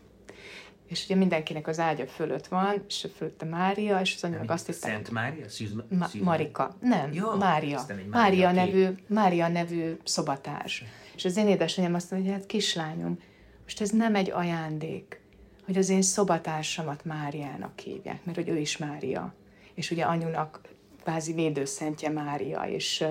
[0.86, 4.78] És ugye mindenkinek az ágya fölött van, és fölötte Mária, és az anyag azt hitte...
[4.78, 5.50] Szent Mária?
[5.50, 6.76] Szűz, Ma- Marika.
[6.82, 7.86] Nem, Jó, Mária.
[7.88, 10.84] Mária, Mária, nevű, Mária nevű szobatárs.
[11.16, 13.20] És az én édesanyám azt mondja, hogy hát kislányom,
[13.64, 15.26] most ez nem egy ajándék,
[15.68, 19.34] hogy az én szobatársamat Máriának hívják, mert hogy ő is Mária.
[19.74, 20.61] És ugye anyunak
[21.03, 23.05] kvázi védőszentje Mária, és,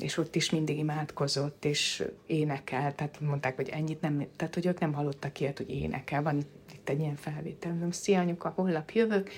[0.00, 4.80] és ott is mindig imádkozott, és énekel, tehát mondták, hogy ennyit nem, tehát hogy ők
[4.80, 6.38] nem hallottak ilyet, hogy énekel, van
[6.72, 9.30] itt, egy ilyen felvétel, mondom, szia anyuka, holnap jövök,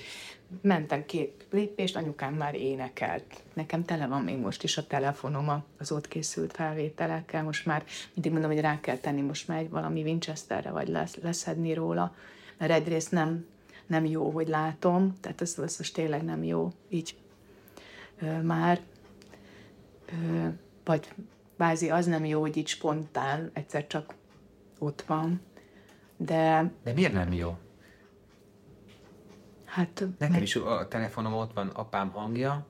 [0.61, 3.43] mentem két lépést, anyukám már énekelt.
[3.53, 7.83] Nekem tele van még most is a telefonom az ott készült felvételekkel, most már
[8.13, 12.15] mindig mondom, hogy rá kell tenni most már egy valami Winchesterre, vagy lesz, leszedni róla,
[12.57, 13.45] mert egyrészt nem
[13.85, 17.17] nem jó, hogy látom, tehát ez, most tényleg nem jó így
[18.21, 18.79] ö, már.
[20.05, 20.47] Ö,
[20.83, 21.13] vagy
[21.57, 24.13] bázi az nem jó, hogy így spontán, egyszer csak
[24.79, 25.41] ott van.
[26.17, 26.71] De...
[26.83, 27.57] De miért nem jó?
[29.75, 30.03] Hát...
[30.17, 30.41] Nekem meg...
[30.41, 32.65] is a telefonom ott van apám hangja,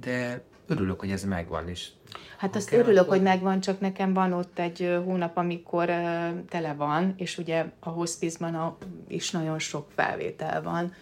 [0.00, 1.88] de örülök, hogy ez megvan, és
[2.36, 3.14] Hát azt okay, örülök, akkor...
[3.14, 7.88] hogy megvan, csak nekem van ott egy hónap, amikor uh, tele van, és ugye a
[7.88, 8.76] hospice-ban a,
[9.08, 10.92] is nagyon sok felvétel van.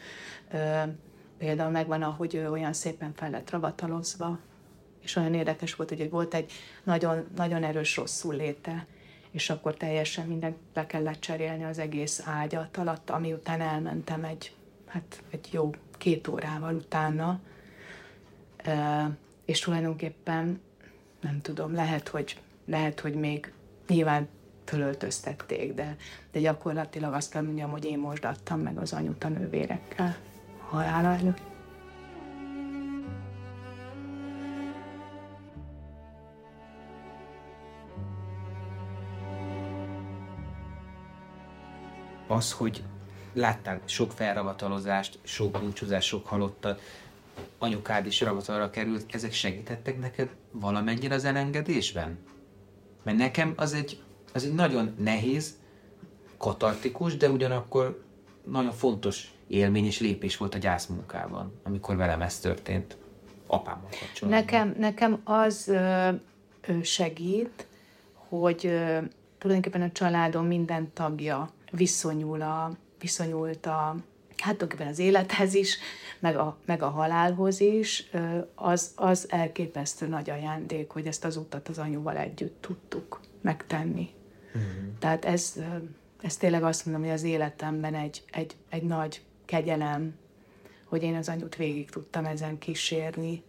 [0.53, 0.92] Uh,
[1.38, 4.38] például megvan, ahogy ő olyan szépen fel lett ravatalozva,
[5.03, 8.86] és olyan érdekes volt, hogy volt egy nagyon, nagyon erős rosszul léte,
[9.30, 14.53] és akkor teljesen mindent le kellett cserélni az egész ágyat alatt, ami után elmentem egy,
[14.87, 17.41] hát egy jó két órával utána,
[19.45, 20.61] és tulajdonképpen
[21.20, 23.53] nem tudom, lehet, hogy, lehet, hogy még
[23.89, 24.28] nyilván
[24.64, 25.97] fölöltöztették, de,
[26.32, 30.16] de gyakorlatilag azt kell mondjam, hogy én most adtam meg az anyut a nővérekkel
[30.68, 31.41] halála előtt.
[42.28, 42.84] Az, hogy
[43.37, 46.80] láttál sok felravatalozást, sok búcsúzást, sok halottat,
[47.59, 52.18] anyukád is ravatalra került, ezek segítettek neked valamennyire az elengedésben?
[53.03, 55.57] Mert nekem az egy, az egy nagyon nehéz,
[56.39, 58.05] katartikus, de ugyanakkor
[58.45, 62.97] nagyon fontos élmény és lépés volt a gyászmunkában, amikor velem ez történt,
[63.47, 64.28] apámmal kapcsolatban.
[64.28, 66.09] Nekem, nekem az ö,
[66.82, 67.66] segít,
[68.28, 68.99] hogy ö,
[69.39, 72.70] tulajdonképpen a családom minden tagja viszonyul a,
[73.01, 73.97] viszonyult a,
[74.36, 75.78] hát tulajdonképpen az élethez is,
[76.18, 78.11] meg a, meg a halálhoz is,
[78.55, 84.09] az, az elképesztő nagy ajándék, hogy ezt az utat az anyuval együtt tudtuk megtenni.
[84.47, 84.99] Uh-huh.
[84.99, 85.55] Tehát ez,
[86.20, 90.14] ez tényleg azt mondom, hogy az életemben egy, egy, egy nagy kegyelem,
[90.84, 93.42] hogy én az anyut végig tudtam ezen kísérni.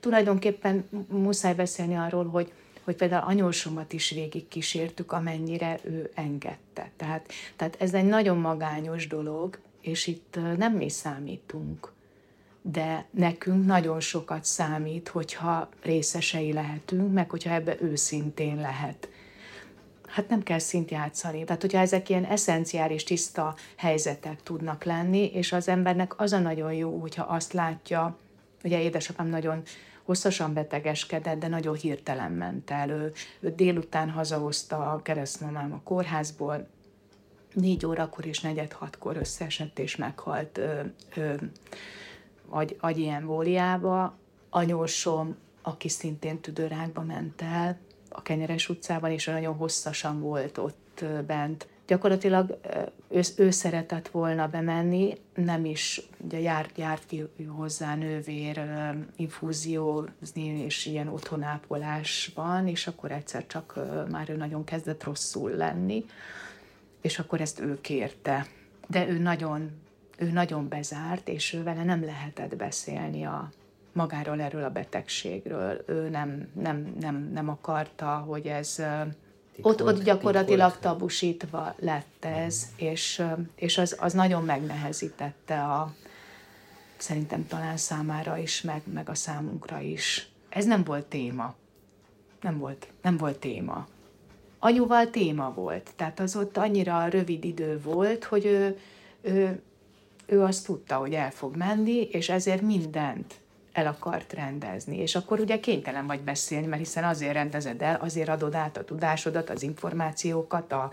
[0.00, 2.52] Tulajdonképpen muszáj beszélni arról, hogy,
[2.88, 6.90] hogy például anyósomat is végig kísértük, amennyire ő engedte.
[6.96, 11.92] Tehát, tehát ez egy nagyon magányos dolog, és itt nem mi számítunk,
[12.62, 19.08] de nekünk nagyon sokat számít, hogyha részesei lehetünk, meg hogyha ebbe őszintén lehet.
[20.06, 21.44] Hát nem kell szint játszani.
[21.44, 26.72] Tehát, hogyha ezek ilyen eszenciális, tiszta helyzetek tudnak lenni, és az embernek az a nagyon
[26.72, 28.16] jó, hogyha azt látja,
[28.64, 29.62] ugye édesapám nagyon
[30.08, 32.90] hosszasan betegeskedett, de nagyon hirtelen ment el.
[32.90, 36.66] Ő, ő délután hazahozta a keresztmamám a kórházból,
[37.52, 40.80] négy órakor és negyed hatkor összeesett és meghalt ö,
[41.14, 41.34] ö,
[42.48, 44.16] agy, agyi embóliába.
[44.50, 47.78] Anyósom, aki szintén tüdőrákba ment el
[48.08, 51.68] a Kenyeres utcában, és nagyon hosszasan volt ott bent.
[51.88, 52.58] Gyakorlatilag
[53.08, 58.60] ő, ő szeretett volna bemenni, nem is, ugye járt, járt ki hozzá nővér
[59.16, 63.78] infúziózni, és ilyen otthonápolásban, és akkor egyszer csak
[64.10, 66.04] már ő nagyon kezdett rosszul lenni,
[67.00, 68.46] és akkor ezt ő kérte.
[68.88, 69.70] De ő nagyon
[70.18, 73.50] ő nagyon bezárt, és ő vele nem lehetett beszélni a,
[73.92, 75.82] magáról erről a betegségről.
[75.86, 78.82] Ő nem, nem, nem, nem akarta, hogy ez
[79.62, 83.22] ott, ott gyakorlatilag tabusítva lett ez, és,
[83.54, 85.94] és az, az nagyon megnehezítette a,
[86.96, 90.28] szerintem talán számára is, meg, meg a számunkra is.
[90.48, 91.54] Ez nem volt téma.
[92.40, 93.86] Nem volt, nem volt téma.
[94.58, 98.78] Anyuval téma volt, tehát az ott annyira rövid idő volt, hogy ő,
[99.20, 99.62] ő
[100.28, 103.34] ő azt tudta, hogy el fog menni, és ezért mindent
[103.78, 104.98] el akart rendezni.
[104.98, 108.84] És akkor ugye kénytelen vagy beszélni, mert hiszen azért rendezed el, azért adod át a
[108.84, 110.90] tudásodat, az információkat, a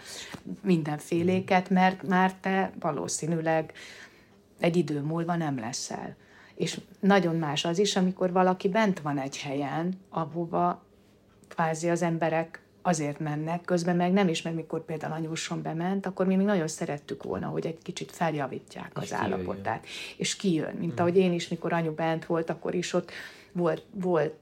[0.61, 3.73] mindenféléket, mert már te valószínűleg
[4.59, 6.15] egy idő múlva nem leszel.
[6.55, 10.83] És nagyon más az is, amikor valaki bent van egy helyen, ahova
[11.47, 16.25] kvázi az emberek azért mennek, közben meg nem is, mert mikor például anyósom bement, akkor
[16.25, 19.81] mi még nagyon szerettük volna, hogy egy kicsit feljavítják az és állapotát.
[19.81, 20.15] Kijön.
[20.17, 20.97] És kijön, mint mm.
[20.97, 23.11] ahogy én is, mikor anyu bent volt, akkor is ott
[23.51, 24.33] volt, volt,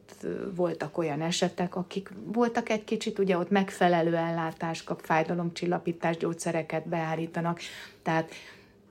[0.55, 7.59] voltak olyan esetek, akik voltak egy kicsit, ugye ott megfelelő ellátás kap, fájdalomcsillapítás, gyógyszereket beállítanak,
[8.01, 8.31] tehát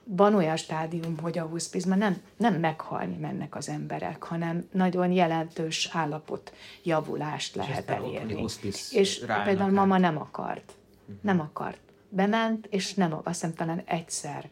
[0.03, 5.89] van olyan stádium, hogy a hospizban nem, nem meghalni mennek az emberek, hanem nagyon jelentős
[5.91, 8.45] állapot javulást lehet és elérni.
[8.91, 10.73] És például mama nem akart.
[11.01, 11.15] Uh-huh.
[11.21, 11.79] Nem akart.
[12.09, 14.49] Bement, és nem, azt hiszem talán egyszer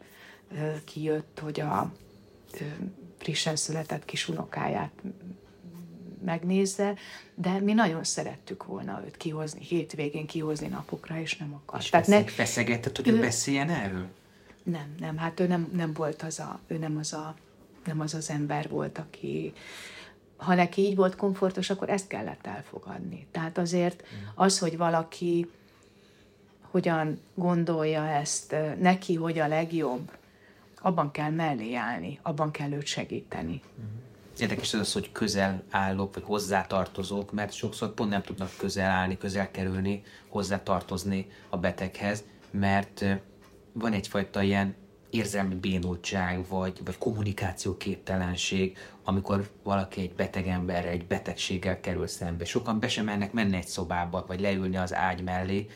[0.84, 1.92] kijött, hogy a
[3.18, 4.92] frissen született kis unokáját
[6.24, 6.94] megnézze,
[7.34, 11.82] de mi nagyon szerettük volna őt kihozni, hétvégén kihozni napokra, és nem akart.
[11.82, 14.06] És Tehát feszeg, ne, feszegetett, hogy ő beszéljen erről?
[14.62, 17.34] Nem, nem, hát ő nem, nem volt az a, ő nem az a,
[17.84, 19.52] nem az az ember volt, aki,
[20.36, 23.26] ha neki így volt komfortos, akkor ezt kellett elfogadni.
[23.30, 24.02] Tehát azért
[24.34, 25.50] az, hogy valaki
[26.72, 30.10] hogyan gondolja ezt, neki hogy a legjobb,
[30.80, 33.62] abban kell mellé állni, abban kell őt segíteni.
[34.38, 39.18] Érdekes az az, hogy közel állok, vagy hozzátartozók, mert sokszor pont nem tudnak közel állni,
[39.18, 43.04] közel kerülni, hozzátartozni a beteghez, mert
[43.72, 44.74] van egyfajta ilyen
[45.10, 52.44] érzelmi bénultság, vagy, vagy kommunikációképtelenség, amikor valaki egy beteg emberre, egy betegséggel kerül szembe.
[52.44, 55.66] Sokan be sem mennek menni egy szobába, vagy leülni az ágy mellé,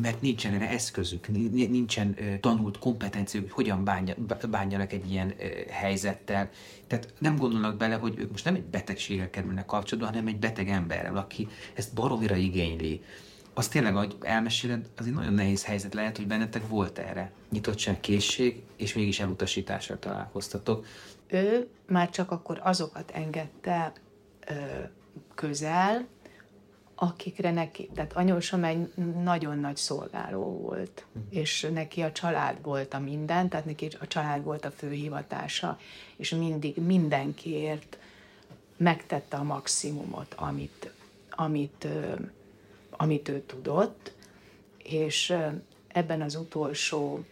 [0.00, 4.14] mert nincsen erre eszközük, nincsen uh, tanult kompetenciák, hogy hogyan bánja,
[4.50, 5.34] bánjanak egy ilyen
[5.70, 6.50] helyzettel.
[6.86, 10.68] Tehát nem gondolnak bele, hogy ők most nem egy betegséggel kerülnek kapcsolatba, hanem egy beteg
[10.68, 13.02] emberrel, aki ezt baromira igényli
[13.54, 18.00] az tényleg, ahogy elmeséled, az egy nagyon nehéz helyzet lehet, hogy bennetek volt erre nyitottság,
[18.00, 20.86] készség, és mégis elutasítással találkoztatok.
[21.26, 23.92] Ő már csak akkor azokat engedte
[24.48, 24.54] ö,
[25.34, 26.06] közel,
[26.94, 28.92] akikre neki, tehát anyósom egy
[29.22, 31.18] nagyon nagy szolgáló volt, hm.
[31.30, 35.78] és neki a család volt a minden, tehát neki a család volt a fő hivatása,
[36.16, 37.98] és mindig mindenkiért
[38.76, 40.92] megtette a maximumot, amit,
[41.30, 41.88] amit
[42.96, 44.12] amit ő tudott,
[44.78, 45.36] és
[45.88, 47.24] ebben az utolsó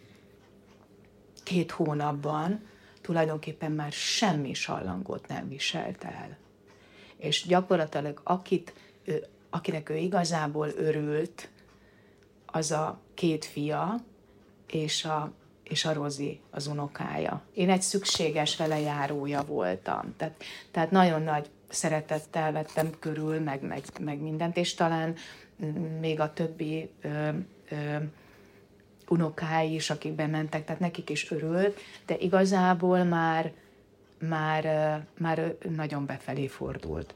[1.43, 2.69] két hónapban
[3.01, 6.39] tulajdonképpen már semmi sallangot nem viselt el.
[7.17, 8.73] És gyakorlatilag akit,
[9.05, 11.49] ő, akinek ő igazából örült,
[12.47, 13.95] az a két fia,
[14.67, 15.33] és a,
[15.63, 17.43] és a Rozi, az unokája.
[17.55, 20.15] Én egy szükséges vele járója voltam.
[20.17, 25.15] Tehát, tehát nagyon nagy szeretettel vettem körül, meg, meg, meg mindent, és talán
[26.01, 27.29] még a többi ö,
[27.71, 27.97] ö,
[29.09, 33.53] unokái is, akik bementek, tehát nekik is örült, de igazából már,
[34.19, 34.65] már,
[35.19, 37.15] már nagyon befelé fordult.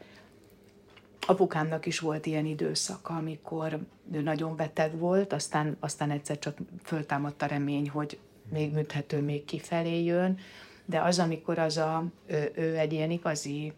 [1.27, 3.79] apukámnak is volt ilyen időszaka, amikor
[4.13, 8.19] ő nagyon beteg volt, aztán, aztán egyszer csak föltámadt a remény, hogy
[8.51, 10.39] még műthető, még kifelé jön,
[10.85, 13.73] de az, amikor az a, ő, ő egy ilyen igazi,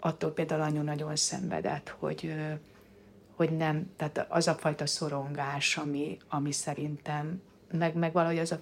[0.00, 2.34] attól például anyu nagyon szenvedett, hogy,
[3.36, 8.60] hogy nem, tehát az a fajta szorongás, ami, ami szerintem, meg, meg valahogy az a,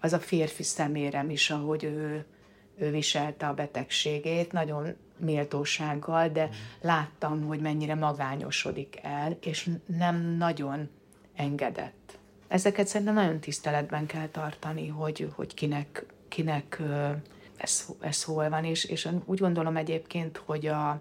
[0.00, 2.24] az a férfi szemérem is, ahogy ő,
[2.76, 6.48] ő viselte a betegségét, nagyon méltósággal, de
[6.80, 10.88] láttam, hogy mennyire magányosodik el, és nem nagyon
[11.34, 12.18] engedett.
[12.48, 16.82] Ezeket szerintem nagyon tiszteletben kell tartani, hogy, hogy kinek, kinek
[17.56, 21.00] ez, ez hol van, és, és úgy gondolom egyébként, hogy a,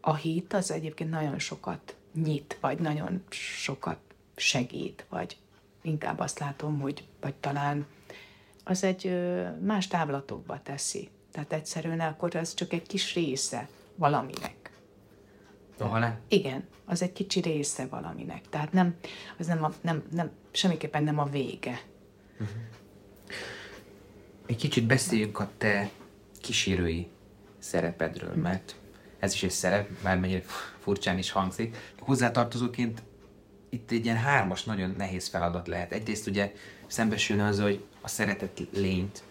[0.00, 3.98] a hit az egyébként nagyon sokat nyit, vagy nagyon sokat
[4.36, 5.36] segít, vagy
[5.82, 7.86] inkább azt látom, hogy vagy talán
[8.64, 9.18] az egy
[9.60, 11.08] más távlatokba teszi.
[11.32, 14.70] Tehát egyszerűen akkor az csak egy kis része valaminek.
[15.78, 16.16] A ne?
[16.28, 18.48] Igen, az egy kicsi része valaminek.
[18.48, 18.94] Tehát nem,
[19.38, 21.80] az nem, a, nem, nem semmiképpen nem a vége.
[22.32, 22.56] Uh-huh.
[24.46, 25.90] Egy kicsit beszéljünk a te
[26.40, 27.08] kísérői
[27.58, 28.42] szerepedről, uh-huh.
[28.42, 28.76] mert
[29.18, 30.42] ez is egy szerep, mennyire
[30.78, 31.76] furcsán is hangzik.
[31.98, 33.02] Hozzátartozóként
[33.68, 35.92] itt egy ilyen hármas nagyon nehéz feladat lehet.
[35.92, 36.52] Egyrészt ugye
[36.86, 39.22] szembesülni az, hogy a szeretett lényt,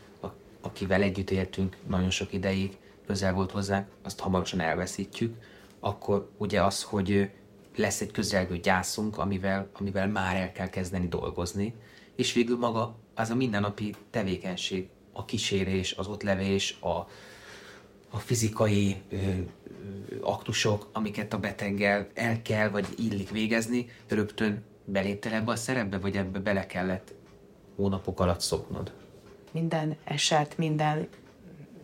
[0.62, 5.36] akivel együtt éltünk nagyon sok ideig, közel volt hozzánk, azt hamarosan elveszítjük,
[5.80, 7.30] akkor ugye az, hogy
[7.76, 11.74] lesz egy közelgő gyászunk, amivel, amivel már el kell kezdeni dolgozni,
[12.16, 17.08] és végül maga az a mindennapi tevékenység, a kísérés, az ott levés, a,
[18.16, 19.18] a fizikai ö,
[20.22, 26.18] aktusok, amiket a beteggel el kell, vagy illik végezni, rögtön beléptél ebbe a szerepbe, vagy
[26.18, 27.14] ebbe bele kellett
[27.76, 28.94] hónapok alatt szoknod?
[29.52, 31.08] Minden eset, minden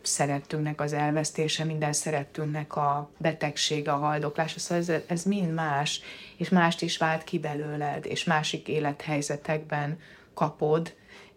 [0.02, 6.02] szerettünknek az elvesztése, minden szerettünknek a betegség, a haldoklás, szóval ez, ez mind más,
[6.38, 10.00] és mást is vált ki belőled, és másik élethelyzetekben
[10.34, 10.94] kapod,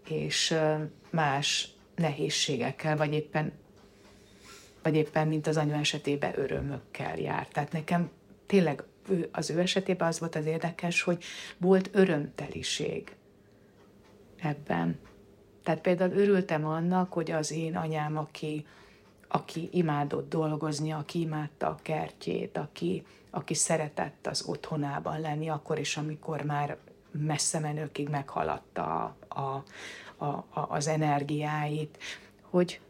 [0.09, 0.55] és
[1.11, 3.53] más nehézségekkel, vagy éppen,
[4.85, 7.49] vagy éppen, mint az anyu esetében, örömökkel jár.
[7.49, 8.11] Tehát nekem
[8.47, 8.83] tényleg
[9.33, 11.25] az ő esetében az volt az érdekes, hogy
[11.59, 13.17] volt örömteliség
[14.37, 14.99] ebben.
[15.63, 18.67] Tehát például örültem annak, hogy az én anyám, aki,
[19.29, 25.97] aki imádott dolgozni, aki imádta a kertjét, aki, aki szeretett az otthonában lenni, akkor is,
[25.97, 26.77] amikor már
[27.11, 29.65] messze menőkig meghaladta a,
[30.09, 31.99] a, a, az energiáit,
[32.41, 32.81] hogy,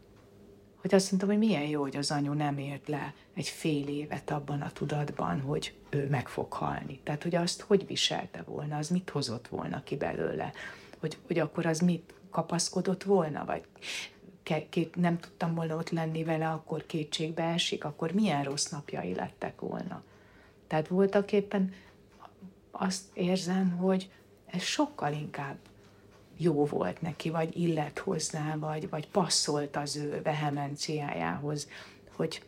[0.85, 4.31] hogy azt mondtam, hogy milyen jó, hogy az anyu nem ért le egy fél évet
[4.31, 6.99] abban a tudatban, hogy ő meg fog halni.
[7.03, 10.51] Tehát, hogy azt hogy viselte volna, az mit hozott volna ki belőle,
[10.99, 13.61] hogy, hogy akkor az mit kapaszkodott volna, vagy
[14.69, 19.59] két, nem tudtam volna ott lenni vele, akkor kétségbe esik, akkor milyen rossz napjai lettek
[19.59, 20.03] volna.
[20.67, 21.73] Tehát voltak éppen
[22.71, 24.11] azt érzem, hogy
[24.45, 25.57] ez sokkal inkább
[26.37, 31.69] jó volt neki, vagy illet hozzá, vagy, vagy passzolt az ő vehemenciájához,
[32.15, 32.41] hogy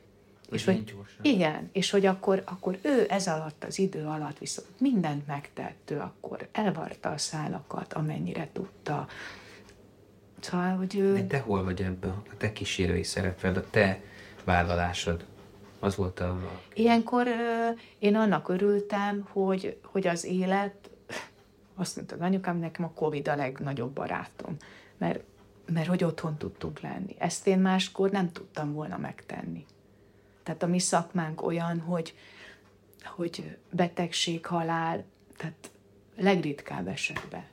[0.52, 5.28] és hogy, igen, és hogy akkor, akkor ő ez alatt az idő alatt viszont mindent
[5.28, 9.08] megtett, ő akkor elvarta a szálakat, amennyire tudta.
[10.40, 11.14] Szóval, hogy ő...
[11.14, 12.10] De te hol vagy ebben?
[12.10, 14.02] A te kísérői szereped, a te
[14.44, 15.26] vállalásod.
[15.80, 16.40] Az volt a...
[16.74, 17.28] Ilyenkor
[18.00, 20.90] én annak örültem, hogy, hogy az élet,
[21.78, 24.56] azt mondta az anyukám, nekem a Covid a legnagyobb barátom,
[24.98, 25.24] mert,
[25.66, 27.16] mert hogy otthon tudtunk lenni.
[27.18, 29.66] Ezt én máskor nem tudtam volna megtenni.
[30.44, 32.16] Tehát a mi szakmánk olyan, hogy,
[33.04, 35.04] hogy betegség, halál,
[35.38, 35.72] tehát
[36.16, 37.44] legritkább esetben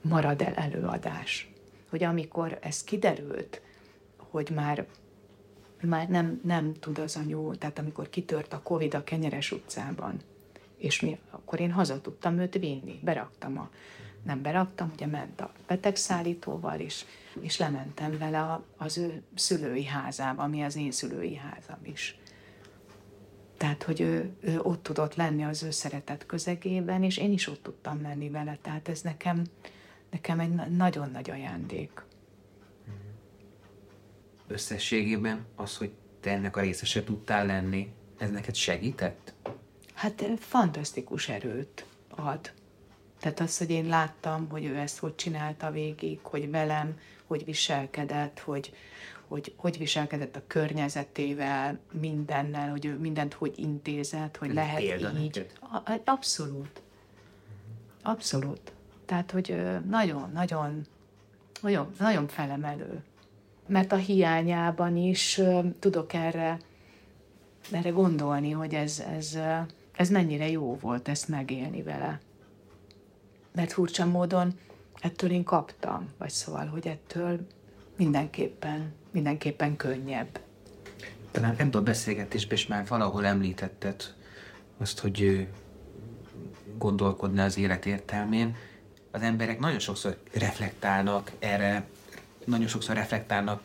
[0.00, 1.50] marad el előadás.
[1.90, 3.60] Hogy amikor ez kiderült,
[4.16, 4.86] hogy már,
[5.82, 10.20] már nem, nem tud az anyu, tehát amikor kitört a Covid a Kenyeres utcában,
[10.76, 13.70] és mi, akkor én haza tudtam őt vinni, beraktam a,
[14.22, 17.04] nem beraktam, ugye ment a betegszállítóval is,
[17.40, 22.18] és lementem vele a, az ő szülői házába, ami az én szülői házam is.
[23.56, 27.62] Tehát, hogy ő, ő ott tudott lenni az ő szeretett közegében, és én is ott
[27.62, 28.58] tudtam lenni vele.
[28.62, 29.44] Tehát ez nekem,
[30.10, 32.04] nekem egy nagyon nagy ajándék.
[34.46, 39.25] Összességében az, hogy te ennek a részese tudtál lenni, ez neked segített?
[39.96, 42.52] Hát fantasztikus erőt ad.
[43.20, 48.38] Tehát az, hogy én láttam, hogy ő ezt hogy csinálta végig, hogy velem, hogy viselkedett,
[48.38, 48.72] hogy,
[49.28, 55.00] hogy hogy viselkedett a környezetével, mindennel, hogy ő mindent hogy intézett, hogy Ez lehet így.
[55.00, 55.52] Neked?
[56.04, 56.82] Abszolút.
[58.02, 58.72] Abszolút.
[59.06, 59.56] Tehát, hogy
[59.88, 60.86] nagyon, nagyon,
[61.60, 63.02] nagyon, nagyon felemelő.
[63.66, 65.40] Mert a hiányában is
[65.78, 66.58] tudok erre
[67.70, 69.38] erre gondolni, hogy ez, ez,
[69.96, 72.20] ez mennyire jó volt ezt megélni vele.
[73.52, 74.58] Mert furcsa módon
[75.00, 77.46] ettől én kaptam, vagy szóval, hogy ettől
[77.96, 80.40] mindenképpen, mindenképpen könnyebb.
[81.30, 84.14] Talán ebből a beszélgetésben is már valahol említetted
[84.78, 85.48] azt, hogy
[86.78, 88.56] gondolkodni az élet értelmén.
[89.10, 91.86] Az emberek nagyon sokszor reflektálnak erre,
[92.44, 93.62] nagyon sokszor reflektálnak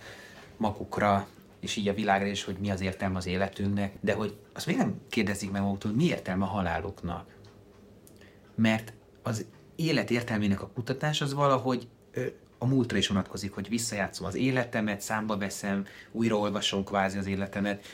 [0.57, 1.27] magukra,
[1.61, 4.77] és így a világra is, hogy mi az értelme az életünknek, de hogy azt még
[4.77, 7.35] nem kérdezik meg maguktól, mi értelme a haláluknak.
[8.55, 8.93] Mert
[9.23, 9.45] az
[9.75, 11.87] élet értelmének a kutatás az valahogy
[12.57, 17.85] a múltra is vonatkozik, hogy visszajátszom az életemet, számba veszem, újraolvasom kvázi az életemet,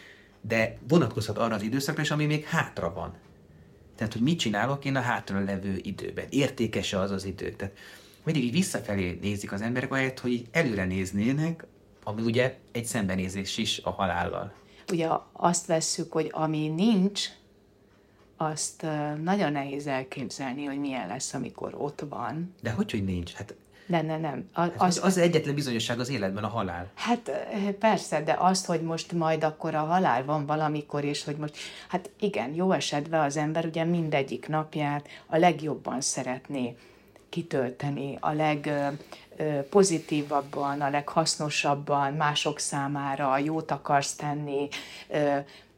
[0.41, 3.13] de vonatkozhat arra az időszakra is, ami még hátra van.
[3.95, 6.25] Tehát, hogy mit csinálok én a hátra levő időben.
[6.29, 7.51] Értékese az az idő.
[7.51, 7.77] Tehát
[8.23, 11.65] mindig így visszafelé nézik az emberek, ahelyett, hogy így előre néznének,
[12.07, 14.53] ami ugye egy szembenézés is a halállal.
[14.91, 17.25] Ugye azt vesszük, hogy ami nincs,
[18.37, 18.85] azt
[19.23, 22.55] nagyon nehéz elképzelni, hogy milyen lesz, amikor ott van.
[22.61, 23.33] De hogy, hogy nincs?
[23.33, 23.55] Hát
[23.85, 24.49] nem, nem, nem.
[24.53, 26.91] A, hát az, az egyetlen bizonyosság az életben a halál.
[26.95, 27.31] Hát
[27.79, 32.09] persze, de azt, hogy most majd akkor a halál van valamikor, és hogy most, hát
[32.19, 36.75] igen, jó esetben az ember ugye mindegyik napját a legjobban szeretné
[37.29, 38.31] kitölteni, a
[39.37, 44.67] legpozitívabban, a leghasznosabban, mások számára jót akarsz tenni,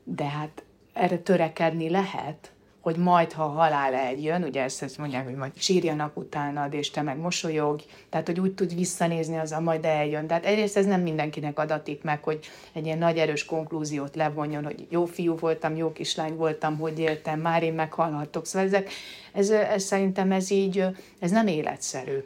[0.03, 2.51] de hát erre törekedni lehet,
[2.81, 7.01] hogy majd, ha halál eljön, ugye ezt, ezt mondják, hogy majd sírjanak utánad, és te
[7.01, 10.27] meg mosolyogj, tehát, hogy úgy tud visszanézni, az a majd eljön.
[10.27, 12.39] Tehát egyrészt ez nem mindenkinek adatik meg, hogy
[12.73, 17.39] egy ilyen nagy erős konklúziót levonjon, hogy jó fiú voltam, jó kislány voltam, hogy éltem,
[17.39, 18.45] már én meghalhatok.
[18.45, 18.89] Szóval ezek,
[19.33, 20.85] ez, ez szerintem ez így,
[21.19, 22.23] ez nem életszerű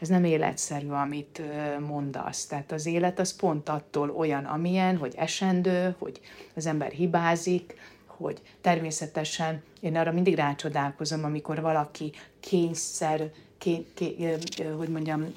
[0.00, 1.42] ez nem életszerű, amit
[1.86, 2.46] mondasz.
[2.46, 6.20] Tehát az élet az pont attól olyan, amilyen, hogy esendő, hogy
[6.54, 7.74] az ember hibázik,
[8.06, 14.38] hogy természetesen én arra mindig rácsodálkozom, amikor valaki kényszer, ké, ké,
[14.76, 15.34] hogy mondjam,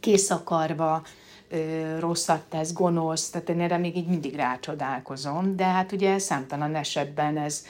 [0.00, 1.02] kész akarva,
[1.98, 7.36] rosszat tesz, gonosz, tehát én erre még így mindig rácsodálkozom, de hát ugye számtalan esetben
[7.38, 7.64] ez,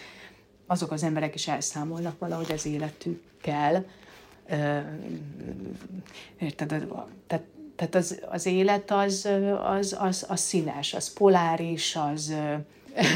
[0.66, 3.84] azok az emberek is elszámolnak valahogy az életükkel,
[6.38, 6.86] érted,
[7.26, 7.44] tehát,
[7.76, 9.28] tehát az, az élet az,
[9.62, 12.34] az, az, az színes, az poláris, az,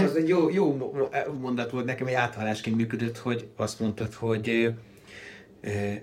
[0.05, 0.93] az egy jó, jó
[1.41, 4.75] mondat volt nekem, egy áthallásként működött, hogy azt mondtad, hogy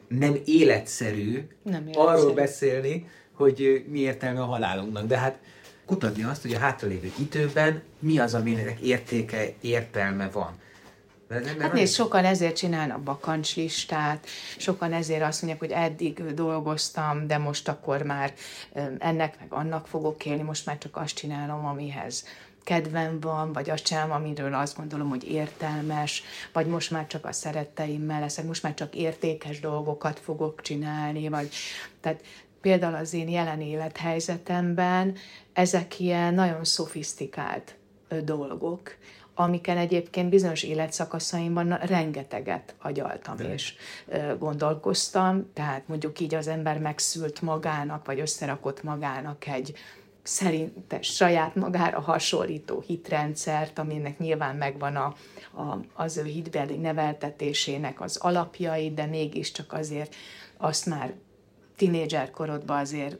[0.08, 5.06] nem életszerű, nem életszerű arról beszélni, hogy mi értelme a halálunknak.
[5.06, 5.40] De hát
[5.86, 10.58] kutatni azt, hogy a hátralévő időben mi az, aminek értéke, értelme van.
[11.60, 14.28] Hát nézd, sokan ezért csinálnak bakancslistát,
[14.58, 18.34] sokan ezért azt mondják, hogy eddig dolgoztam, de most akkor már
[18.98, 22.26] ennek meg annak fogok élni, most már csak azt csinálom, amihez
[22.64, 26.24] kedvem van, vagy azt csinálom, amiről azt gondolom, hogy értelmes,
[26.54, 31.50] vagy most már csak a szeretteimmel leszek, most már csak értékes dolgokat fogok csinálni, vagy
[32.02, 32.22] tehát
[32.62, 35.16] például az én jelen élethelyzetemben
[35.54, 37.76] ezek ilyen nagyon szofisztikált
[38.24, 38.96] dolgok,
[39.40, 43.54] amiken egyébként bizonyos életszakaszaimban rengeteget agyaltam De.
[43.54, 43.74] és
[44.40, 49.74] gondolkoztam, tehát mondjuk így az ember megszült magának, vagy összerakott magának egy
[50.24, 55.16] szerinte saját magára hasonlító hitrendszert, aminek nyilván megvan a,
[55.62, 60.16] a, az ő hitbeli neveltetésének az alapjai, de mégiscsak azért
[60.58, 61.14] azt már
[61.76, 63.18] tinédzser korodban azért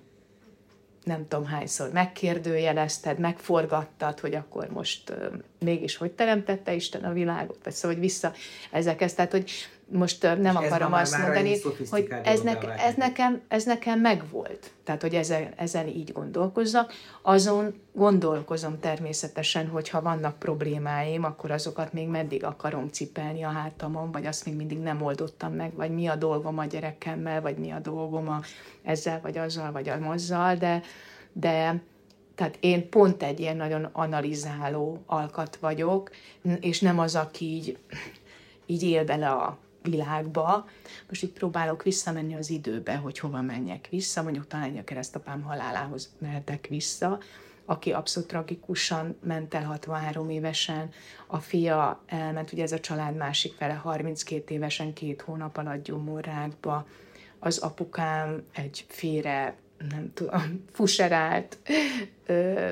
[1.10, 5.14] nem tudom hányszor megkérdőjelezted, megforgattad, hogy akkor most
[5.60, 8.34] mégis hogy teremtette Isten a világot, vagy szóval, hogy vissza
[8.72, 9.14] ezekhez.
[9.14, 9.52] Tehát, hogy
[9.92, 14.72] most nem és akarom azt már mondani, hogy ez, ne, ez, nekem, ez nekem megvolt.
[14.84, 16.94] Tehát, hogy ezen, ezen így gondolkozzak.
[17.22, 24.12] Azon gondolkozom természetesen, hogy ha vannak problémáim, akkor azokat még meddig akarom cipelni a hátamon,
[24.12, 27.72] vagy azt még mindig nem oldottam meg, vagy mi a dolgom a gyerekemmel, vagy mi
[27.72, 28.42] a dolgom a
[28.84, 30.82] ezzel, vagy azzal, vagy azzal, de,
[31.34, 31.82] de
[32.36, 36.12] tehát én pont egy ilyen nagyon analizáló alkat vagyok,
[36.60, 37.78] és nem az, aki így,
[38.66, 39.58] így él bele a
[39.90, 40.68] világba.
[41.08, 46.10] Most itt próbálok visszamenni az időbe, hogy hova menjek vissza, mondjuk talán a keresztapám halálához
[46.18, 47.20] mehetek vissza,
[47.66, 50.90] aki abszolút tragikusan ment el 63 évesen,
[51.28, 56.88] a fia elment, ugye ez a család másik fele 32 évesen, két hónap alatt gyomorrákba,
[57.40, 59.56] az apukám egy félre
[59.90, 61.58] nem tudom, fuserált
[62.26, 62.72] ö,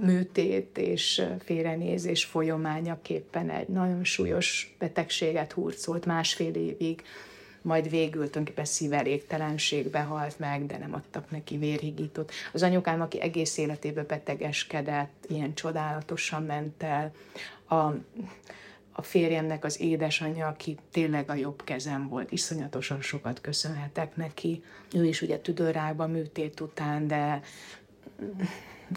[0.00, 7.02] műtét és félrenézés folyamányaképpen egy nagyon súlyos betegséget hurcolt másfél évig,
[7.62, 12.32] majd végül tulajdonképpen szívelégtelenségbe halt meg, de nem adtak neki vérhigítót.
[12.52, 17.12] Az anyukám, aki egész életében betegeskedett, ilyen csodálatosan ment el.
[17.68, 17.94] a,
[18.98, 24.62] a férjemnek az édesanyja, aki tényleg a jobb kezem volt, iszonyatosan sokat köszönhetek neki.
[24.94, 27.40] Ő is ugye tüdőrákban műtét után, de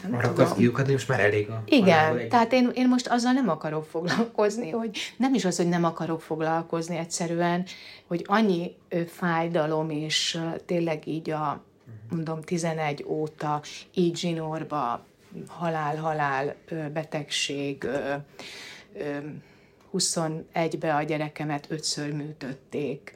[0.04, 3.50] nem Arra akarsz kiukadni, most már elég a Igen, tehát én, én most azzal nem
[3.50, 7.66] akarok foglalkozni, hogy nem is az, hogy nem akarok foglalkozni egyszerűen,
[8.08, 8.76] hogy annyi
[9.08, 11.64] fájdalom, és tényleg így a,
[12.10, 13.62] mondom, 11 óta
[13.94, 15.06] így zsinórba,
[15.48, 16.56] halál-halál,
[16.94, 17.88] betegség,
[19.94, 23.14] 21-be a gyerekemet ötször műtötték,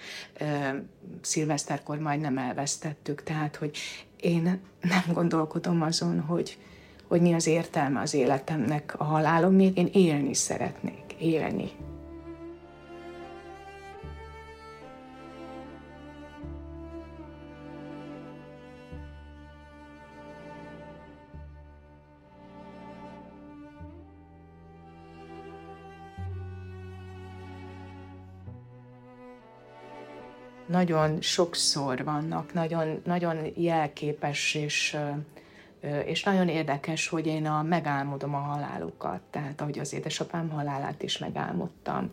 [1.21, 3.78] szilveszterkor majdnem elvesztettük, tehát hogy
[4.19, 4.43] én
[4.82, 6.57] nem gondolkodom azon, hogy,
[7.07, 11.71] hogy mi az értelme az életemnek a halálom, még én élni szeretnék, élni.
[30.66, 34.97] Nagyon sokszor vannak, nagyon, nagyon jelképes és,
[36.05, 41.18] és nagyon érdekes, hogy én a, megálmodom a halálukat, tehát ahogy az édesapám halálát is
[41.18, 42.11] megálmodtam.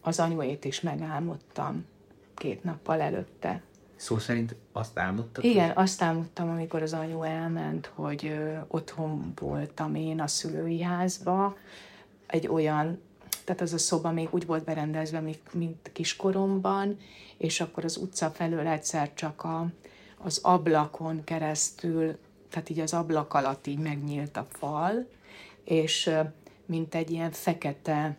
[0.00, 1.86] Az anyuét is megálmodtam
[2.34, 3.62] két nappal előtte.
[3.96, 5.44] Szó szerint azt álmodtad?
[5.44, 5.82] Igen, hogy...
[5.82, 11.56] azt álmodtam, amikor az anyu elment, hogy otthon voltam én a szülői házba,
[12.26, 13.00] egy olyan
[13.44, 15.22] tehát az a szoba még úgy volt berendezve,
[15.52, 16.98] mint, kiskoromban,
[17.36, 19.66] és akkor az utca felől egyszer csak a,
[20.18, 22.18] az ablakon keresztül,
[22.48, 25.08] tehát így az ablak alatt így megnyílt a fal,
[25.64, 26.10] és
[26.66, 28.16] mint egy ilyen fekete,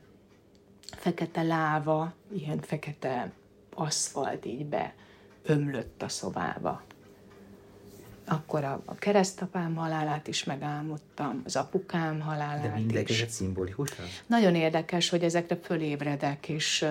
[0.81, 3.31] fekete láva, ilyen fekete
[3.73, 4.95] aszfalt így be
[5.43, 6.83] ömlött a szobába
[8.31, 14.05] akkor a, a keresztapám halálát is megálmodtam, az apukám halálát De mindegyik szimbolikusan?
[14.27, 16.85] Nagyon érdekes, hogy ezekre fölébredek, és,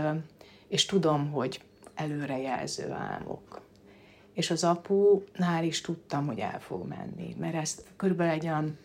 [0.68, 1.62] és tudom, hogy
[1.94, 3.60] előrejelző álmok.
[4.32, 8.78] És az apunál is tudtam, hogy el fog menni, mert ezt körülbelül egy olyan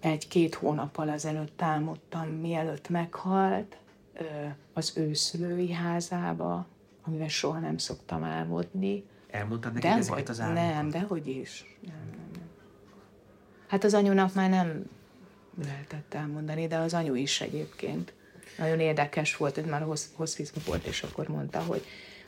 [0.00, 3.76] egy-két hónappal ezelőtt álmodtam, mielőtt meghalt,
[4.72, 6.66] az ő szülői házába,
[7.02, 10.64] amivel soha nem szoktam álmodni, Elmondtad nekik ezeket az álmokat?
[10.64, 11.76] Nem, dehogy is.
[11.86, 12.48] Nem, nem, nem.
[13.66, 14.84] Hát az anyunak már nem
[15.64, 18.12] lehetett elmondani, de az anyu is egyébként.
[18.58, 21.84] Nagyon érdekes volt, hogy már hosszvízban volt, és akkor mondta, hogy,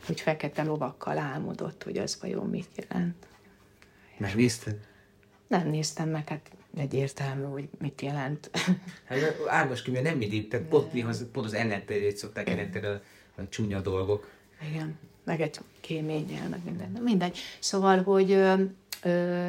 [0.07, 3.27] hogy fekete lovakkal álmodott, hogy az vajon mit jelent.
[4.19, 4.77] Megnézted?
[5.47, 8.51] Nem néztem meg, hát egyértelmű, hogy mit jelent.
[9.09, 13.01] Hát árvas könyve nem mindig, tehát pont, pont az ellentétét szokták jelenteni a,
[13.37, 14.31] a csúnya dolgok.
[14.71, 17.03] Igen meg egy kéményel, meg minden.
[17.03, 17.39] Mindegy.
[17.59, 18.33] Szóval, hogy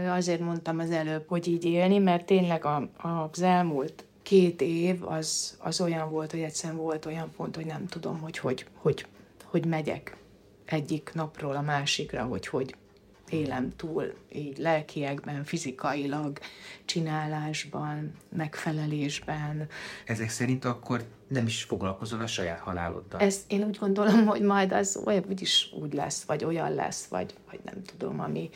[0.07, 2.89] azért mondtam az előbb, hogy így élni, mert tényleg a,
[3.31, 7.87] az elmúlt két év az, az olyan volt, hogy egyszerűen volt olyan pont, hogy nem
[7.87, 9.05] tudom, hogy hogy, hogy,
[9.43, 10.17] hogy megyek
[10.65, 12.75] egyik napról a másikra, hogy hogy
[13.29, 16.39] élem túl, így lelkiekben, fizikailag,
[16.85, 19.67] csinálásban, megfelelésben.
[20.05, 21.03] Ezek szerint akkor
[21.33, 23.19] nem is foglalkozol a saját haláloddal.
[23.19, 27.33] Ez, én úgy gondolom, hogy majd az olyan úgyis úgy lesz, vagy olyan lesz, vagy,
[27.49, 28.49] vagy nem tudom, ami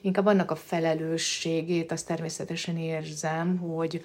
[0.00, 4.04] inkább annak a felelősségét, azt természetesen érzem, hogy,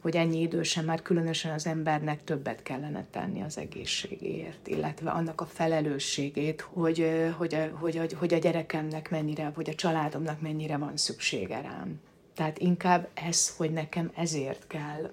[0.00, 5.46] hogy ennyi idősen már különösen az embernek többet kellene tenni az egészségéért, illetve annak a
[5.46, 11.60] felelősségét, hogy, hogy, a, hogy, hogy a gyerekemnek mennyire, vagy a családomnak mennyire van szüksége
[11.60, 12.00] rám.
[12.34, 15.10] Tehát inkább ez, hogy nekem ezért kell,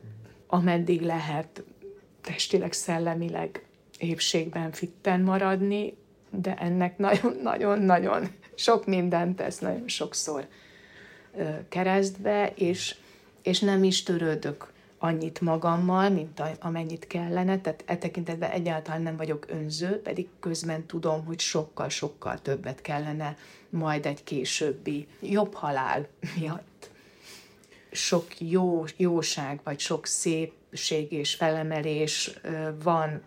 [0.47, 1.63] ameddig lehet
[2.28, 3.65] testileg, szellemileg
[3.97, 5.93] épségben fitten maradni,
[6.30, 10.47] de ennek nagyon-nagyon-nagyon sok mindent tesz nagyon sokszor
[11.69, 12.95] keresztbe, és,
[13.41, 19.45] és nem is törődök annyit magammal, mint amennyit kellene, tehát e tekintetben egyáltalán nem vagyok
[19.49, 23.38] önző, pedig közben tudom, hogy sokkal-sokkal többet kellene
[23.69, 26.07] majd egy későbbi jobb halál
[26.39, 26.89] miatt.
[27.91, 30.05] Sok jó, jóság, vagy sok
[30.72, 32.39] szépség és felemelés
[32.84, 33.22] van,